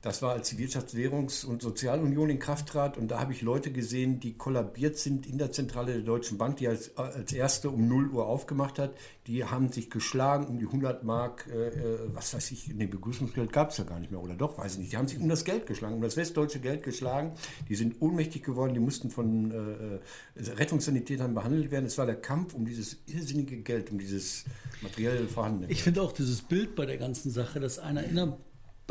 [0.02, 2.98] Das war, als die Wirtschafts-, Währungs- und Sozialunion in Kraft trat.
[2.98, 6.56] Und da habe ich Leute gesehen, die kollabiert sind in der Zentrale der Deutschen Bank,
[6.56, 8.94] die als, als erste um 0 Uhr aufgemacht hat.
[9.28, 13.52] Die haben sich geschlagen um die 100 Mark, äh, äh, was weiß ich, nee, Begrüßungsgeld
[13.52, 14.20] gab es ja gar nicht mehr.
[14.20, 14.92] Oder doch, weiß ich nicht.
[14.92, 17.34] Die haben sich um das Geld geschlagen, um das westdeutsche Geld geschlagen.
[17.68, 21.86] Die sind ohnmächtig geworden, die mussten von äh, Rettungssanitätern behandelt werden.
[21.86, 24.46] Es war der Kampf um dieses irrsinnige Geld, um dieses
[24.80, 28.36] materiell vorhandene Ich finde auch dieses Bild bei der ganzen Sache, dass einer in der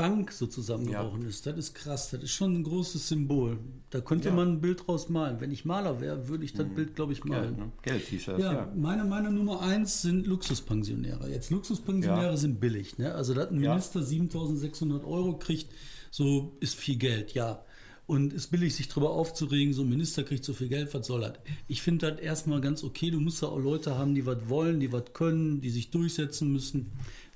[0.01, 2.09] Bank so zusammengebrochen ist, das ist krass.
[2.11, 3.57] Das ist schon ein großes Symbol.
[3.89, 4.35] Da könnte Ja.
[4.35, 5.39] man ein Bild draus malen.
[5.39, 7.55] Wenn ich Maler wäre, würde ich das Bild, glaube ich, malen.
[7.55, 7.71] Geld, ne?
[7.83, 8.73] Geld hieß das, Ja, ja.
[8.75, 11.29] Meine, meine Nummer eins sind Luxuspensionäre.
[11.29, 12.37] Jetzt Luxuspensionäre Ja.
[12.37, 12.97] sind billig.
[12.97, 13.13] Ne?
[13.13, 13.71] Also, dass ein Ja.
[13.71, 15.67] Minister 7600 Euro kriegt,
[16.09, 17.63] so ist viel Geld, ja.
[18.07, 21.21] Und ist billig, sich darüber aufzuregen, so ein Minister kriegt so viel Geld, was soll
[21.21, 21.33] das?
[21.69, 23.09] Ich finde das erstmal ganz okay.
[23.11, 26.51] Du musst ja auch Leute haben, die was wollen, die was können, die sich durchsetzen
[26.51, 26.91] müssen,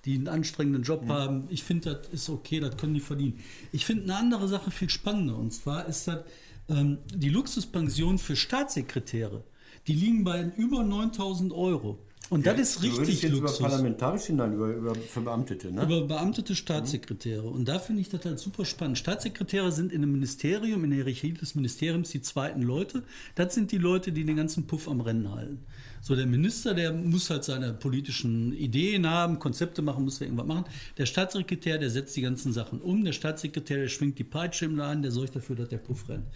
[0.06, 1.46] die einen anstrengenden Job haben.
[1.50, 3.40] Ich finde, das ist okay, das können die verdienen.
[3.72, 5.36] Ich finde eine andere Sache viel spannender.
[5.38, 6.24] Und zwar ist das
[6.70, 9.44] ähm, die Luxuspension für Staatssekretäre.
[9.88, 12.00] Die liegen bei über 9000 Euro.
[12.32, 13.60] Und das ist Du richtig jetzt Luxus.
[13.60, 15.84] über parlamentarisch, nein, über, über für Beamtete, ne?
[15.84, 17.44] Über beamtete Staatssekretäre.
[17.44, 18.98] Und da finde ich das halt super spannend.
[18.98, 23.04] Staatssekretäre sind in einem Ministerium, in der Hierarchie des Ministeriums die zweiten Leute.
[23.36, 25.60] Das sind die Leute, die den ganzen Puff am Rennen halten.
[26.06, 30.46] So, der Minister, der muss halt seine politischen Ideen haben, Konzepte machen, muss er irgendwas
[30.46, 30.66] machen.
[31.00, 33.04] Der Staatssekretär, der setzt die ganzen Sachen um.
[33.04, 36.28] Der Staatssekretär, der schwingt die Peitsche im Laden, der sorgt dafür, dass der Puff rennt.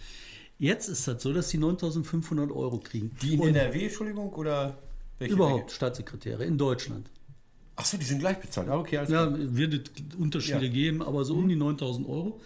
[0.58, 3.12] Jetzt ist das so, dass die 9500 Euro kriegen.
[3.22, 4.76] Die in Und NRW, Entschuldigung, oder
[5.20, 5.34] welche?
[5.34, 7.08] überhaupt Staatssekretäre in Deutschland.
[7.76, 8.68] Achso, die sind gleich bezahlt.
[8.68, 9.38] Ah, okay, alles Ja, klar.
[9.38, 10.68] wird Unterschiede Ja.
[10.68, 10.74] Mhm.
[10.74, 12.40] geben, aber so um die 9000 Euro.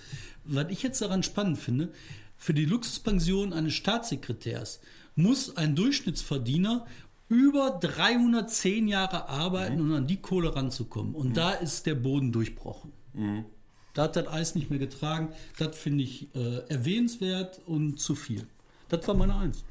[0.45, 1.89] Was ich jetzt daran spannend finde,
[2.37, 4.81] für die Luxuspension eines Staatssekretärs
[5.17, 6.87] muss ein Durchschnittsverdiener
[7.29, 9.91] über 310 Jahre arbeiten, Mhm.
[9.91, 11.15] um an die Kohle ranzukommen.
[11.15, 12.93] Und da ist der Boden durchbrochen.
[13.15, 13.45] Mhm.
[13.95, 15.29] Da hat das Eis nicht mehr getragen.
[15.59, 18.47] Das finde ich äh, erwähnenswert und zu viel.
[18.89, 19.65] Das war meine Eins.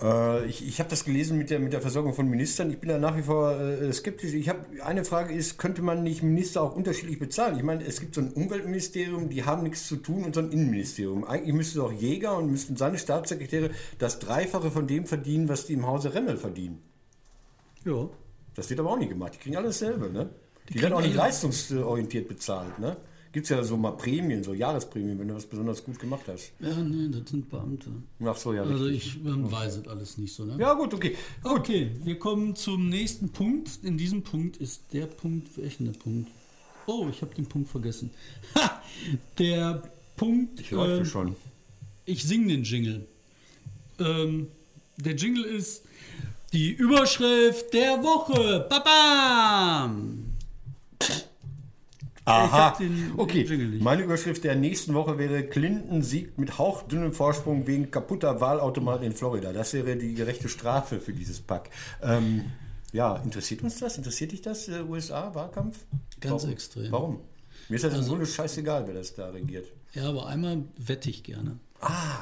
[0.00, 2.70] Äh, ich ich habe das gelesen mit der, mit der Versorgung von Ministern.
[2.70, 4.32] Ich bin da nach wie vor äh, skeptisch.
[4.32, 7.56] Ich habe eine Frage ist, könnte man nicht Minister auch unterschiedlich bezahlen?
[7.56, 10.50] Ich meine, es gibt so ein Umweltministerium, die haben nichts zu tun und so ein
[10.50, 11.24] Innenministerium.
[11.24, 15.74] Eigentlich müssten auch Jäger und müssten seine Staatssekretäre das Dreifache von dem verdienen, was die
[15.74, 16.82] im Hause Remmel verdienen.
[17.84, 18.08] Ja.
[18.54, 19.34] Das wird aber auch nicht gemacht.
[19.34, 20.30] Die kriegen alles dasselbe, ne?
[20.68, 22.96] Die, kriegen werden auch nicht leistungsorientiert bezahlt, ne?
[23.38, 26.50] Gibt es ja so mal Prämien, so Jahresprämien, wenn du was besonders gut gemacht hast.
[26.58, 27.88] Ja, nee, das sind Beamte.
[28.24, 28.64] Ach so, ja.
[28.64, 29.14] Also richtig.
[29.14, 30.44] ich ähm, weiß es alles nicht so.
[30.44, 30.56] Ne?
[30.58, 31.14] ja, gut, okay.
[31.44, 33.70] Okay, wir kommen zum nächsten Punkt.
[33.84, 36.32] In diesem Punkt ist der Punkt, welchen der Punkt?
[36.88, 38.10] Oh, ich habe den Punkt vergessen.
[38.56, 38.82] Ha!
[39.38, 39.84] Der
[40.16, 40.58] Punkt.
[40.58, 41.36] Ich ähm, schon.
[42.06, 43.06] Ich singe den Jingle.
[44.00, 44.48] Ähm,
[44.96, 45.84] der Jingle ist
[46.52, 48.66] die Überschrift der Woche.
[48.68, 50.24] Babam!
[52.28, 52.76] Aha.
[52.78, 57.90] den- okay, den meine Überschrift der nächsten Woche wäre: Clinton siegt mit hauchdünnem Vorsprung wegen
[57.90, 59.52] kaputter Wahlautomaten in Florida.
[59.52, 61.70] Das wäre die gerechte Strafe für dieses Pack.
[62.02, 62.44] Ähm,
[62.92, 63.96] ja, interessiert uns das?
[63.98, 65.78] Interessiert dich das, äh, USA-Wahlkampf?
[66.20, 66.52] Ganz Warum?
[66.52, 66.92] extrem.
[66.92, 67.20] Warum?
[67.68, 69.66] Mir ist das im Grunde scheißegal, wer das da regiert.
[69.92, 71.58] Ja, aber einmal wette ich gerne.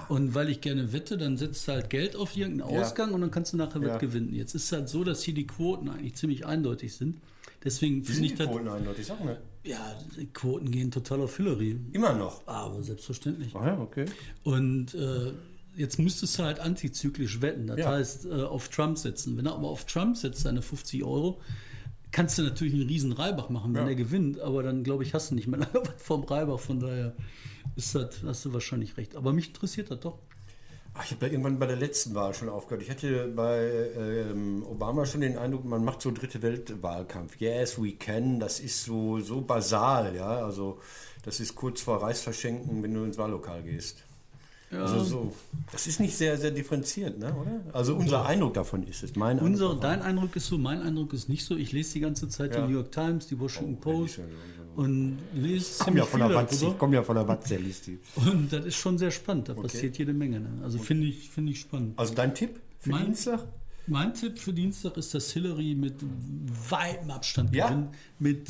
[0.09, 2.81] Und weil ich gerne wette, dann setzt du halt Geld auf irgendeinen Ja.
[2.83, 3.95] Ausgang und dann kannst du nachher Ja.
[3.95, 4.35] was gewinnen.
[4.35, 7.21] Jetzt ist es halt so, dass hier die Quoten eigentlich ziemlich eindeutig sind.
[7.65, 8.49] Deswegen finde sind ich die das.
[8.49, 9.07] Quoten eindeutig?
[9.07, 9.41] Sag mal.
[9.67, 11.79] Ja, die Quoten gehen total auf Hillary.
[11.93, 12.47] Immer noch.
[12.47, 13.55] Aber selbstverständlich.
[13.57, 14.05] Ah ja, okay.
[14.45, 15.33] Und äh,
[15.77, 17.67] jetzt müsstest du halt antizyklisch wetten.
[17.67, 17.91] Das Ja.
[17.91, 19.37] heißt, äh, auf Trump setzen.
[19.37, 21.41] Wenn er aber auf Trump setzt, seine 50 Euro,
[22.13, 23.89] kannst du natürlich einen riesen Reibach machen, wenn Ja.
[23.89, 24.39] er gewinnt.
[24.41, 26.61] Aber dann, glaube ich, hast du nicht mehr lange was vom Reibach.
[26.61, 27.15] Von daher
[27.75, 29.17] ist das, hast du wahrscheinlich recht.
[29.17, 30.19] Aber mich interessiert das doch.
[30.99, 32.83] Ach, ich habe da irgendwann bei der letzten Wahl schon aufgehört.
[32.83, 37.37] Ich hatte bei ähm, Obama schon den Eindruck, man macht so dritte Welt-Wahlkampf.
[37.39, 38.41] Yes, we can.
[38.41, 40.45] Das ist so, so basal, ja.
[40.45, 40.79] Also
[41.23, 44.05] das ist kurz vor Reisverschenken, wenn du ins Wahllokal gehst.
[44.73, 45.33] Also so.
[45.71, 47.61] Das ist nicht sehr, sehr differenziert, ne, oder?
[47.73, 49.15] Also unser Eindruck davon ist es.
[49.15, 51.55] Mein Unser, Eindruck dein Eindruck ist so, mein Eindruck ist nicht so.
[51.57, 52.63] Ich lese die ganze Zeit Ja.
[52.63, 54.31] die New York Times, die Washington Oh, Post ja, ja,
[54.77, 56.73] und lese Ich komme ja von der viel Watz, darüber.
[56.73, 57.99] ich komme ja von der Watz, der liest die.
[58.17, 59.49] Und das ist schon sehr spannend.
[59.49, 60.41] Da passiert jede Menge.
[60.41, 60.49] Ne?
[60.63, 61.99] Also finde ich, finde ich spannend.
[61.99, 63.45] Also dein Tipp für Mein- Dienstag?
[63.89, 65.95] Mein Tipp für Dienstag ist, dass Hillary mit
[66.71, 67.69] weitem Abstand Ja?
[67.69, 67.89] gewinnt.
[68.19, 68.49] Mit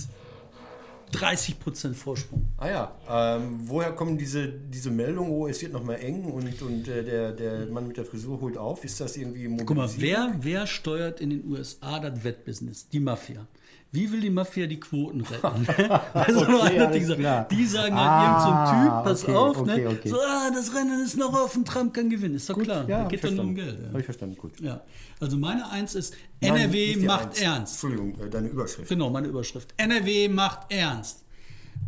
[1.12, 2.46] 30% Vorsprung.
[2.58, 6.60] Ah ja, ähm, woher kommen diese, diese Meldungen, oh, es wird noch mal eng und,
[6.62, 8.84] und äh, der, der Mann mit der Frisur holt auf?
[8.84, 12.88] Ist das irgendwie Guck mal, wer, wer steuert in den USA das Wettbusiness?
[12.88, 13.46] Die Mafia.
[13.92, 15.66] Wie will die Mafia die Quoten retten?
[16.12, 17.48] also Okay, nur einer hat alles gesagt, klar.
[17.50, 19.88] die sagen Ah, halt irgend so ein Typ, pass okay, auf, okay, ne?
[19.90, 20.08] okay.
[20.08, 22.34] So, ah, das Rennen ist noch offen, Trump kann gewinnen.
[22.34, 22.86] Ist doch klar.
[22.88, 23.54] Ja, da geht doch nur um.
[23.54, 23.78] Geld.
[23.78, 23.98] Habe Ja.
[24.00, 24.60] ich verstanden, gut.
[24.60, 24.82] ja.
[25.20, 27.40] Also meine Eins ist, NRW die macht Eins.
[27.40, 27.72] ernst.
[27.84, 28.88] Entschuldigung, äh, deine Überschrift.
[28.88, 29.72] Genau, meine Überschrift.
[29.78, 31.22] NRW macht ernst.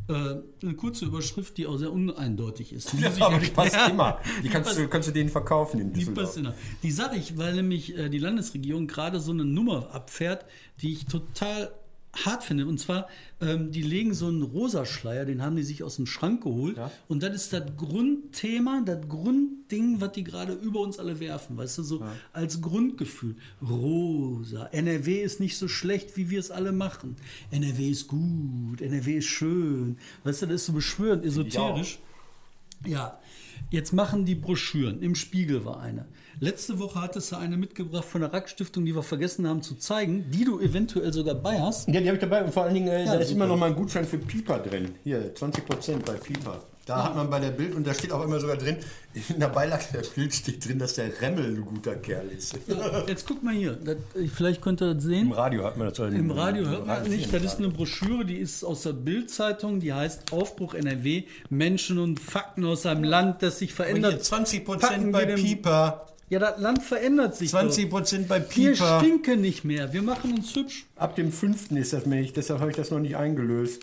[0.08, 0.12] Äh,
[0.62, 2.92] eine kurze Überschrift, die auch sehr uneindeutig ist.
[2.92, 4.18] Die, ich Aber die passt immer.
[4.42, 6.54] Die kannst du, kannst du denen verkaufen in Die passt immer.
[6.82, 10.46] Die sage ich, weil nämlich äh, die Landesregierung gerade so eine Nummer abfährt,
[10.80, 11.70] die ich total
[12.24, 12.66] hart finde.
[12.66, 13.08] Und zwar,
[13.40, 16.76] ähm, die legen so einen Rosaschleier, den haben die sich aus dem Schrank geholt.
[16.76, 16.90] Ja.
[17.08, 21.56] Und das ist das Grundthema, das Grundding, was die gerade über uns alle werfen.
[21.56, 23.36] Weißt du, so als Grundgefühl.
[23.62, 24.66] Rosa.
[24.66, 27.16] NRW ist nicht so schlecht, wie wir es alle machen.
[27.50, 28.80] NRW ist gut.
[28.80, 29.98] NRW ist schön.
[30.24, 31.98] Weißt du, das ist so beschwörend, esoterisch.
[32.86, 33.18] Ja,
[33.70, 35.02] jetzt machen die Broschüren.
[35.02, 36.06] Im Spiegel war eine.
[36.40, 40.30] Letzte Woche hattest du eine mitgebracht von der Rack-Stiftung, die wir vergessen haben zu zeigen,
[40.30, 41.88] die du eventuell sogar bei hast.
[41.88, 43.36] Ja, die habe ich dabei und vor allen Dingen, äh, Ja, da ist super.
[43.44, 44.94] immer noch mal ein Gutschein für Pieper drin.
[45.02, 46.62] Hier, 20% bei Pieper.
[46.86, 48.76] Da hat man bei der Bild, und da steht auch immer sogar drin,
[49.28, 52.56] in der Beilage der Bild steht drin, dass der Remmel ein guter Kerl ist.
[53.06, 53.72] Jetzt guck mal hier.
[53.72, 53.96] Das,
[54.34, 55.32] vielleicht könnt ihr das Im sehen.
[55.32, 55.98] Radio hört man das.
[55.98, 57.34] Im Radio hört man das nicht.
[57.34, 62.20] Das ist eine Broschüre, die ist aus der Bild-Zeitung, die heißt Aufbruch NRW, Menschen und
[62.20, 64.22] Fakten aus einem Land, das sich Hier, verändert.
[64.22, 66.06] 20% Packen bei Pieper.
[66.30, 67.50] Ja, das Land verändert sich.
[67.52, 67.60] doch.
[67.60, 69.00] 20% bei Wir Pieper.
[69.00, 69.92] stinken nicht mehr.
[69.92, 70.86] Wir machen uns hübsch.
[70.96, 71.72] Ab dem 5.
[71.72, 73.82] ist das nämlich, deshalb habe ich das noch nicht eingelöst.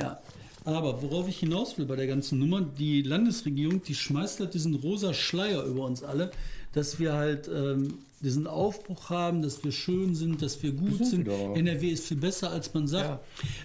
[0.00, 0.20] Ja,
[0.64, 4.74] aber worauf ich hinaus will bei der ganzen Nummer, die Landesregierung, die schmeißt halt diesen
[4.74, 6.30] rosa Schleier über uns alle,
[6.72, 11.06] dass wir halt ähm, diesen Aufbruch haben, dass wir schön sind, dass wir gut sind
[11.06, 11.26] sind.
[11.26, 11.54] wir.
[11.56, 13.08] NRW ist viel besser, als man sagt.
[13.08, 13.20] Ja.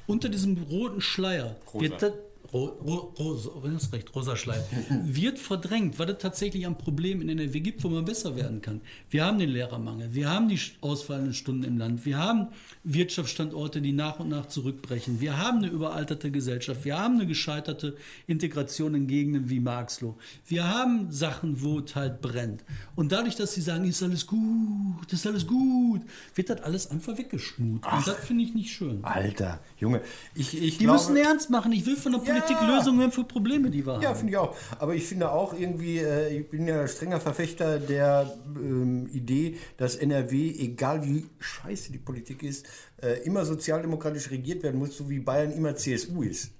[0.08, 1.82] Unter diesem roten Schleier Rosa.
[1.84, 2.12] wird das
[2.52, 3.52] Ro, Ro, Rosa,
[3.94, 4.62] recht, Rosa Schleim,
[5.04, 8.82] wird verdrängt, weil es tatsächlich ein Problem in NRW gibt, wo man besser werden kann.
[9.10, 12.48] Wir haben den Lehrermangel, wir haben die ausfallenden Stunden im Land, wir haben
[12.84, 17.96] Wirtschaftsstandorte, die nach und nach zurückbrechen, wir haben eine überalterte Gesellschaft, wir haben eine gescheiterte
[18.26, 22.64] Integration in Gegenden wie Marxloh, wir haben Sachen, wo es halt brennt.
[22.96, 26.02] Und dadurch, dass sie sagen, ist alles gut, ist alles gut,
[26.34, 27.86] wird das alles einfach weggeschmut.
[27.86, 29.04] Und das finde ich nicht schön.
[29.04, 30.02] Alter, Junge,
[30.34, 31.72] ich, ich Die glaube, müssen ernst machen.
[31.72, 32.76] Ich will von der Politik Ja.
[32.78, 34.16] Lösungen für Probleme, die wir Ja, haben.
[34.18, 34.56] finde ich auch.
[34.80, 39.96] Aber ich finde auch irgendwie, äh, ich bin ja strenger Verfechter der ähm, Idee, dass
[39.96, 42.66] NRW, egal wie scheiße die Politik ist,
[43.02, 46.52] äh, immer sozialdemokratisch regiert werden muss, so wie Bayern immer CSU ist.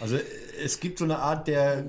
[0.00, 0.22] Also äh,
[0.64, 1.84] es gibt so eine Art der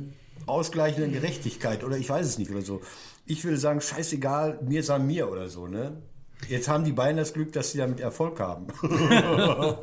[0.46, 2.82] ausgleichenden Gerechtigkeit oder ich weiß es nicht oder so.
[3.26, 6.02] Ich würde sagen, scheißegal, mir sei mir oder so, ne?
[6.48, 8.68] Jetzt haben die Bayern das Glück, dass sie damit Erfolg haben.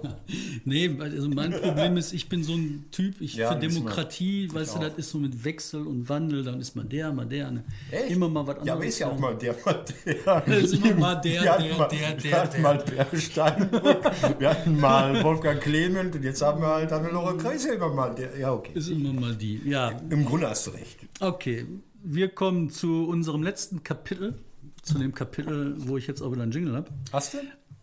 [0.64, 4.74] Nee, also mein Problem ist, ich bin so ein Typ, ich Ja, für Demokratie, weißt
[4.74, 4.82] du, auch.
[4.82, 7.52] das ist so mit Wechsel und Wandel, dann ist man der, mal der.
[7.52, 7.64] Ne?
[7.90, 8.10] Echt?
[8.10, 8.66] Immer mal was anderes.
[8.66, 10.42] Ja, aber ist ja auch mal der, mal der.
[10.46, 12.60] Das ist immer mal der, der, mal, der, der, Wir hatten der.
[12.62, 17.74] mal Per Steinbrück, wir hatten mal Wolfgang Clement und jetzt haben wir halt Hannelore Kreise
[17.74, 18.14] immer mal.
[18.14, 18.72] Der, ja, okay.
[18.74, 19.60] Ist immer mal die.
[19.64, 20.98] Ja, Im Grunde hast du recht.
[21.20, 21.64] okay.
[22.08, 24.38] Wir kommen zu unserem letzten Kapitel,
[24.86, 26.90] zu dem Kapitel, wo ich jetzt auch wieder einen Jingle habe.
[27.12, 27.38] Hast du?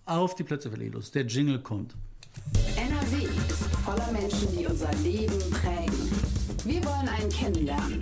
[0.06, 1.12] Auf die Plätze für Lelos.
[1.12, 1.96] Der Jingle kommt.
[2.76, 6.12] NRW ist voller Menschen, die unser Leben prägen.
[6.66, 8.00] Wir wollen einen kennenlernen.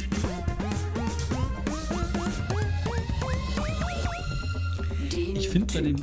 [5.12, 5.96] Den Ich finde bei dem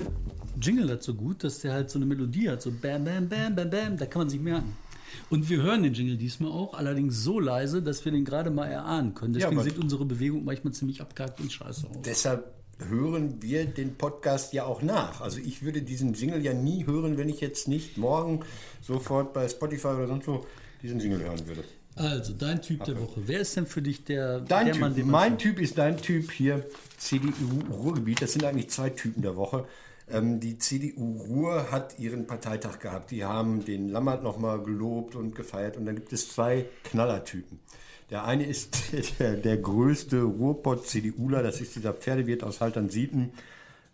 [0.61, 3.71] Jingle dazu gut, dass der halt so eine Melodie hat, so bam, bam, bam, bam,
[3.71, 4.77] bam, da kann man sich merken.
[5.31, 8.67] Und wir hören den Jingle diesmal auch, allerdings so leise, dass wir den gerade mal
[8.67, 9.33] erahnen können.
[9.35, 11.97] Deswegen aber- sieht unsere Bewegung manchmal ziemlich abgehakt und scheiße aus.
[12.05, 15.21] Deshalb hören wir den Podcast ja auch nach.
[15.21, 18.41] Also ich würde diesen Jingle ja nie hören, wenn ich jetzt nicht morgen
[18.81, 20.47] sofort bei Spotify oder sonst wo
[20.83, 21.65] diesen Jingle hören würde.
[21.99, 23.21] Also, dein Typ der Woche.
[23.27, 25.97] Wer ist denn für dich der, Dein der Typ, Mann, den mein Typ ist dein
[25.97, 26.65] Typ hier,
[26.97, 27.33] CDU
[27.73, 28.23] Ruhrgebiet.
[28.23, 29.67] Das sind eigentlich zwei Typen der Woche.
[30.09, 33.11] Ähm, die CDU Ruhr hat ihren Parteitag gehabt.
[33.11, 35.77] Die haben den Lammert nochmal gelobt und gefeiert.
[35.77, 37.59] Und dann gibt es zwei Knallertypen.
[38.11, 43.33] Der eine ist der, der größte Ruhrpott-CDUler, das ist dieser Pferdewirt aus Haltern-Sieten,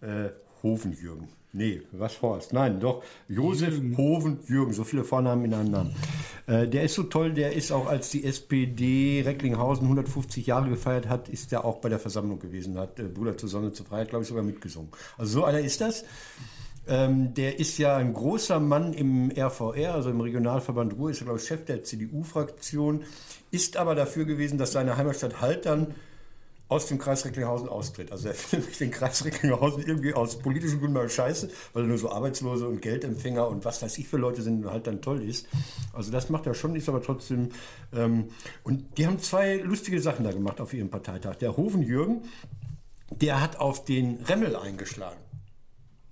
[0.00, 0.30] äh,
[0.62, 1.28] Hovenjürgen.
[1.56, 2.52] Nee, was Horst?
[2.52, 5.96] Nein, doch, Josef Hoven-Jürgen, so viele Vornamen in einem Namen.
[6.48, 11.08] Äh, der ist so toll, der ist auch, als die SPD Recklinghausen 150 Jahre gefeiert
[11.08, 14.08] hat, ist der auch bei der Versammlung gewesen, hat äh, Bruder zur Sonne zur Freiheit,
[14.08, 14.90] glaube ich, sogar mitgesungen.
[15.16, 16.04] Also so einer ist das.
[16.86, 21.38] Ähm, der ist ja ein großer Mann im RVR, also im Regionalverband Ruhr, ist glaube
[21.38, 23.04] ich, Chef der CDU-Fraktion,
[23.54, 25.94] ist aber dafür gewesen, dass seine Heimatstadt Haltern
[26.66, 28.10] aus dem Kreis Recklinghausen austritt.
[28.10, 31.98] Also er findet den Kreis Recklinghausen irgendwie aus politischen Gründen mal scheiße, weil er nur
[31.98, 35.22] so Arbeitslose und Geldempfänger und was weiß ich für Leute sind und halt dann toll
[35.22, 35.46] ist.
[35.92, 37.50] Also das macht er schon, ist aber trotzdem...
[37.94, 38.28] Ähm,
[38.64, 41.36] und die haben zwei lustige Sachen da gemacht auf ihrem Parteitag.
[41.36, 42.22] Der Hoven Jürgen,
[43.10, 45.18] der hat auf den Remmel eingeschlagen.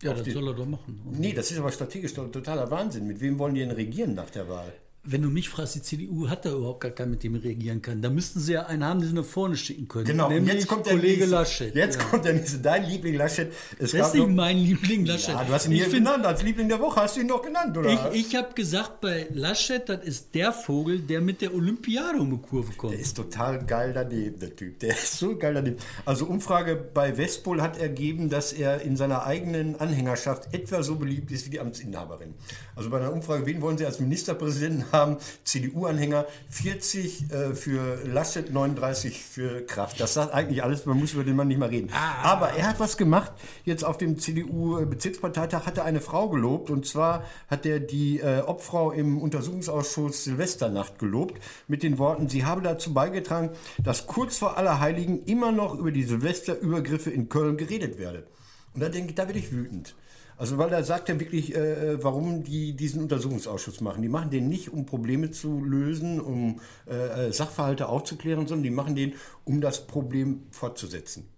[0.03, 1.01] Ja, das die- soll er doch machen.
[1.13, 3.07] Nee, das ist aber strategisch to- totaler Wahnsinn.
[3.07, 4.73] Mit wem wollen die denn regieren nach der Wahl?
[5.05, 8.01] Wenn du mich fragst, die CDU hat da überhaupt gar keinen, mit dem regieren kann.
[8.03, 10.05] Da müssten sie ja einen haben, den sie nach vorne schicken können.
[10.05, 11.35] Genau, Nämlich jetzt kommt der Kollege nächste.
[11.35, 11.75] Laschet.
[11.75, 12.05] Jetzt ja.
[12.05, 12.59] kommt der nächste.
[12.59, 13.53] Dein Liebling Laschet.
[13.81, 15.35] Es Das ist nicht mein Liebling Laschet.
[15.35, 16.25] Ja, du hast ihn hier genannt.
[16.25, 18.13] Als Liebling der Woche hast du ihn doch genannt, oder?
[18.13, 22.31] Ich, ich habe gesagt, bei Laschet, das ist der Vogel, der mit der Olympiade um
[22.31, 22.93] die Kurve kommt.
[22.93, 24.79] Der ist total geil daneben, der Typ.
[24.79, 25.79] Der ist so geil daneben.
[26.05, 31.33] Also Umfrage bei Westpol hat ergeben, dass er in seiner eigenen Anhängerschaft etwa so beliebt
[31.33, 32.35] ist wie die Amtsinhaberin.
[32.77, 35.17] Also bei einer Umfrage, wen wollen Sie als Ministerpräsidenten haben?
[35.45, 40.01] CDU-Anhänger 40 äh, für Laschet, 39 für Kraft.
[40.01, 41.91] Das sagt eigentlich alles, man muss über den Mann nicht mal reden.
[42.23, 43.33] Aber er hat was gemacht.
[43.65, 46.71] Jetzt auf dem CDU-Bezirksparteitag hat er eine Frau gelobt.
[46.71, 52.45] Und zwar hat er die äh, Obfrau im Untersuchungsausschuss Silvesternacht gelobt mit den Worten, sie
[52.45, 53.51] habe dazu beigetragen,
[53.83, 58.27] dass kurz vor Allerheiligen immer noch über die Silvesterübergriffe in Köln geredet werde.
[58.75, 59.95] Und da denke ich, da werde ich wütend.
[60.43, 64.03] Also weil da sagt er wirklich, äh, warum die diesen Untersuchungsausschuss machen.
[64.03, 66.59] Die machen den nicht, um Probleme zu lösen, um
[66.91, 69.13] äh, äh, Sachverhalte aufzuklären, sondern die machen den,
[69.45, 71.29] um das Problem fortzusetzen.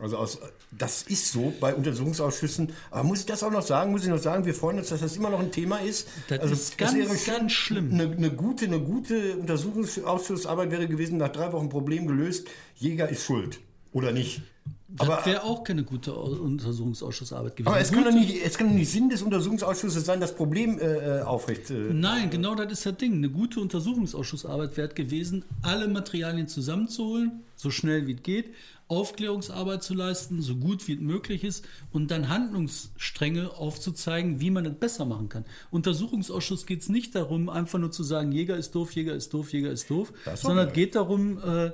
[0.00, 0.40] Also aus,
[0.76, 2.72] das ist so bei Untersuchungsausschüssen.
[2.90, 3.92] Aber muss ich das auch noch sagen?
[3.92, 6.08] Muss ich noch sagen, wir freuen uns, dass das immer noch ein Thema ist.
[6.26, 7.92] Das also ist ganz, schon ganz schlimm.
[7.92, 12.48] Eine, eine gute, eine gute Untersuchungsausschussarbeit wäre gewesen, nach drei Wochen Problem gelöst.
[12.74, 13.60] Jäger ist schuld
[13.92, 14.42] oder nicht.
[14.88, 17.68] Das wäre auch keine gute Au- Untersuchungsausschussarbeit gewesen.
[17.72, 20.78] Aber es kann, doch nicht, es kann doch nicht Sinn des Untersuchungsausschusses sein, das Problem
[20.80, 21.70] äh, äh, aufrecht.
[21.70, 23.14] Äh, Nein, genau das ist das Ding.
[23.14, 28.46] Eine gute Untersuchungsausschussarbeit wäre gewesen, alle Materialien zusammenzuholen, so schnell wie es geht,
[28.88, 34.64] Aufklärungsarbeit zu leisten, so gut wie es möglich ist und dann Handlungsstränge aufzuzeigen, wie man
[34.64, 35.44] das besser machen kann.
[35.70, 39.52] Untersuchungsausschuss geht es nicht darum, einfach nur zu sagen, Jäger ist doof, Jäger ist doof,
[39.52, 41.70] Jäger ist doof, sondern es geht darum, äh,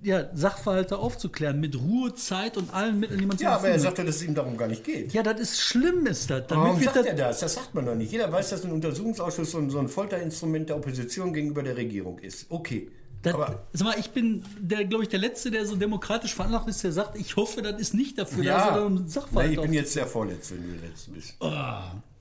[0.00, 3.98] ja, Sachverhalte aufzuklären, mit Ruhe, Zeit und allen Mitteln, die man ja, aber er sagt
[3.98, 5.12] ja, dass es ihm darum gar nicht geht.
[5.12, 6.44] Ja, das ist schlimm, ist das.
[6.48, 7.40] Warum Damit wird sagt das er das?
[7.40, 8.12] Das sagt man doch nicht.
[8.12, 12.18] Jeder weiß, dass ein Untersuchungsausschuss so ein, so ein Folterinstrument der Opposition gegenüber der Regierung
[12.18, 12.46] ist.
[12.48, 12.90] Okay.
[13.22, 16.68] Das, aber sag mal, ich bin, der, glaube ich, der Letzte, der so demokratisch veranlagt
[16.68, 19.52] ist, der sagt, ich hoffe, das ist nicht dafür, ja, dass er um nee, Sachverhalt
[19.52, 21.36] ich bin jetzt der Vorletzte, wenn du der Letzte bist.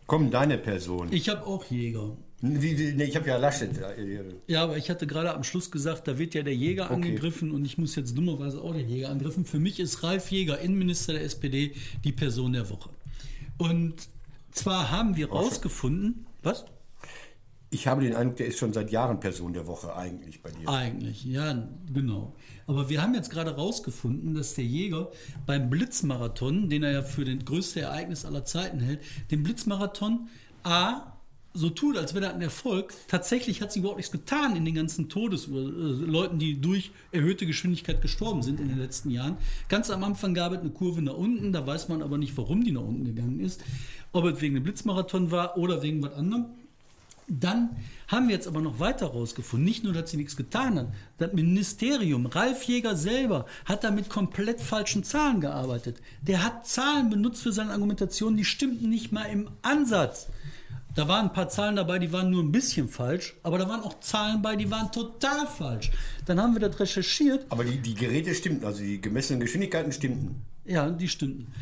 [0.07, 1.09] Komm, deine Person.
[1.11, 2.17] Ich habe auch Jäger.
[2.39, 3.71] Nee, ich habe ja Laschet.
[4.45, 7.65] Ja, aber ich hatte gerade am Schluss gesagt, da wird ja der Jäger angegriffen und
[7.65, 9.43] ich muss jetzt dummerweise auch den Jäger angriffen.
[9.43, 11.73] Für mich ist Ralf Jäger, Innenminister der SPD,
[12.03, 12.91] die Person der Woche.
[13.57, 13.95] Und
[14.51, 16.65] zwar haben wir rausgefunden, was?
[17.69, 20.69] Ich habe den Eindruck, der ist schon seit Jahren Person der Woche eigentlich bei dir.
[20.69, 22.35] Eigentlich, ja, genau.
[22.65, 25.11] Aber wir haben jetzt gerade rausgefunden, dass der Jäger
[25.45, 30.29] beim Blitzmarathon, den er ja für das größte Ereignis aller Zeiten hält, den Blitzmarathon
[30.63, 31.16] A
[31.57, 32.93] so tut, als wäre das ein Erfolg.
[33.07, 38.43] Tatsächlich hat sie überhaupt nichts getan in den ganzen Todesleuten, die durch erhöhte Geschwindigkeit gestorben
[38.43, 39.37] sind in den letzten Jahren.
[39.67, 42.63] Ganz am Anfang gab es eine Kurve nach unten, da weiß man aber nicht, warum
[42.63, 43.63] die nach unten gegangen ist.
[44.11, 46.45] Ob es wegen dem Blitzmarathon war oder wegen was anderem.
[47.29, 47.71] Dann
[48.07, 51.33] haben wir jetzt aber noch weiter rausgefunden, nicht nur, dass sie nichts getan hat, das
[51.33, 55.97] Ministerium, Ralf Jäger selber, hat da mit komplett falschen Zahlen gearbeitet.
[56.21, 60.27] Der hat Zahlen benutzt für seine Argumentation, die stimmten nicht mal im Ansatz.
[60.97, 63.81] Da waren ein paar Zahlen dabei, die waren nur ein bisschen falsch, aber da waren
[63.81, 65.91] auch Zahlen bei, die waren total falsch.
[66.25, 70.41] Dann haben wir das recherchiert Aber die, die Geräte stimmten, also die gemessenen Geschwindigkeiten stimmten.
[70.65, 71.53] ja, die stimmten.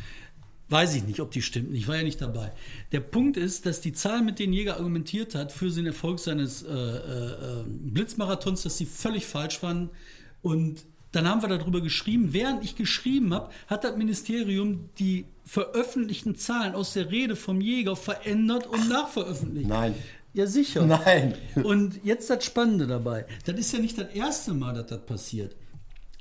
[0.69, 1.75] Weiß ich nicht, ob die stimmten.
[1.75, 2.53] Ich war ja nicht dabei.
[2.93, 6.63] Der Punkt ist, dass die Zahlen, mit denen Jäger argumentiert hat für den Erfolg seines
[6.63, 9.89] äh, äh, äh, Blitzmarathons, dass sie völlig falsch waren.
[10.43, 12.33] Und dann haben wir darüber geschrieben.
[12.33, 17.95] Während ich geschrieben habe, hat das Ministerium die veröffentlichten Zahlen aus der Rede vom Jäger
[17.95, 19.67] verändert und nachveröffentlicht.
[19.67, 19.95] Nein.
[20.33, 20.85] Ja, sicher.
[20.85, 21.35] Nein.
[21.63, 23.25] Und jetzt das Spannende dabei.
[23.45, 25.55] Das ist ja nicht das erste Mal, dass das passiert.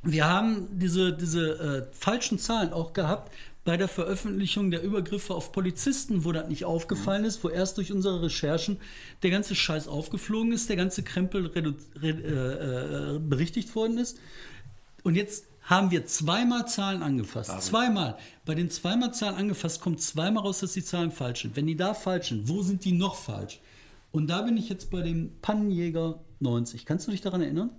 [0.04, 3.32] Wir haben diese, diese äh, falschen Zahlen auch gehabt
[3.64, 7.90] bei der Veröffentlichung der Übergriffe auf Polizisten, wo das nicht aufgefallen ist, wo erst durch
[7.90, 8.78] unsere Recherchen
[9.22, 11.50] der ganze Scheiß aufgeflogen ist, der ganze Krempel
[12.02, 14.18] äh, äh, berichtigt worden ist.
[15.04, 17.62] Und jetzt haben wir zweimal Zahlen angefasst.
[17.62, 18.18] Zweimal.
[18.44, 21.56] Bei den zweimal Zahlen angefasst kommt zweimal raus, dass die Zahlen falsch sind.
[21.56, 23.60] Wenn die da falsch sind, wo sind die noch falsch?
[24.10, 26.84] Und da bin ich jetzt bei dem Pannenjäger 90.
[26.84, 27.70] Kannst du dich daran erinnern?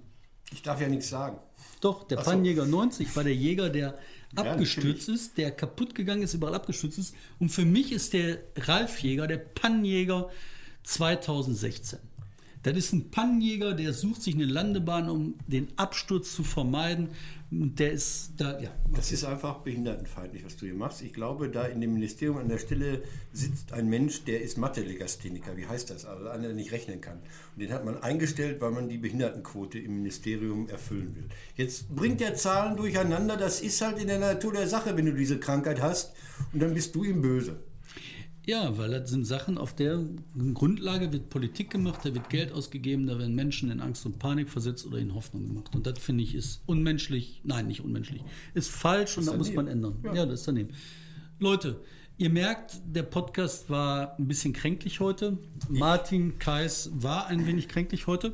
[0.51, 1.39] Ich darf ja nichts sagen.
[1.81, 2.23] Doch, der so.
[2.25, 3.97] Pannenjäger 90 war der Jäger, der
[4.35, 7.15] Ja, abgestürzt ist, der kaputt gegangen ist, überall abgestürzt ist.
[7.39, 10.29] Und für mich ist der Ralf Jäger, der Pannenjäger
[10.83, 11.99] 2016.
[12.65, 17.09] Das ist ein Pannenjäger, der sucht sich eine Landebahn, um den Absturz zu vermeiden.
[17.51, 18.71] Der ist da, ja.
[18.91, 21.03] Das ist einfach behindertenfeindlich, was du hier machst.
[21.03, 25.55] Ich glaube, da in dem Ministerium an der Stelle sitzt ein Mensch, der ist Mathe-Legastheniker.
[25.55, 26.05] Wie heißt das?
[26.05, 27.19] Also einer, der nicht rechnen kann.
[27.53, 31.25] Und den hat man eingestellt, weil man die Behindertenquote im Ministerium erfüllen will.
[31.55, 33.37] Jetzt bringt er Zahlen durcheinander.
[33.37, 36.13] Das ist halt in der Natur der Sache, wenn du diese Krankheit hast.
[36.51, 37.59] Und dann bist du ihm böse.
[38.45, 40.03] Ja, weil das sind Sachen, auf der
[40.53, 44.49] Grundlage wird Politik gemacht, da wird Geld ausgegeben, da werden Menschen in Angst und Panik
[44.49, 45.75] versetzt oder in Hoffnung gemacht.
[45.75, 48.21] Und das finde ich ist unmenschlich, nein, nicht unmenschlich,
[48.53, 49.97] ist falsch und da muss man ändern.
[50.13, 50.25] Ja.
[50.25, 50.69] das ist daneben.
[51.39, 51.81] Leute,
[52.17, 55.39] ihr merkt, der Podcast war ein bisschen kränklich heute.
[55.67, 58.33] Martin Kais war ein wenig kränklich heute.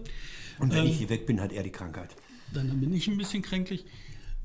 [0.59, 2.15] Und wenn ich hier weg bin, hat er die Krankheit.
[2.53, 3.85] Dann bin ich ein bisschen kränklich.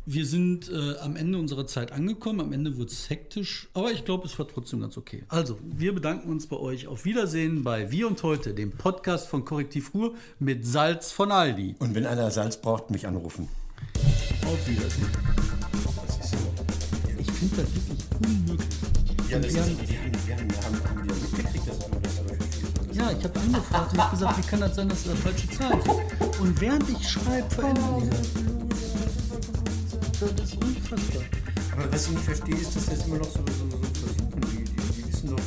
[0.09, 2.41] Wir sind äh, am Ende unserer Zeit angekommen.
[2.41, 5.25] Am Ende wurde es hektisch, aber ich glaube, es war trotzdem ganz okay.
[5.29, 6.87] Also, wir bedanken uns bei euch.
[6.87, 11.75] Auf Wiedersehen bei Wir und Heute, dem Podcast von Korrektiv Ruhr mit Salz von Aldi.
[11.81, 13.49] Und wenn einer Salz braucht, mich anrufen.
[14.47, 15.09] Auf Wiedersehen.
[16.07, 16.39] Das ist so.
[17.19, 18.69] Ich finde das wirklich unmöglich.
[19.29, 21.91] Ja, das Wir ist, haben- die, die, haben, haben, haben die ja mitgekriegt, dass du
[22.01, 22.97] das recherchiert hast.
[22.97, 25.83] Ja, ich habe angefragt und habe gesagt, wie kann das sein, dass da falsche Zahlen
[25.83, 26.41] sind?
[26.41, 28.56] Und während ich schreibe, verändern die das.
[30.19, 31.23] Das ist unfassbar.
[31.73, 34.41] Aber was ich nicht verstehe, ist, dass das immer noch so, so, so versuchen.
[34.41, 35.43] Die, die, die wissen doch,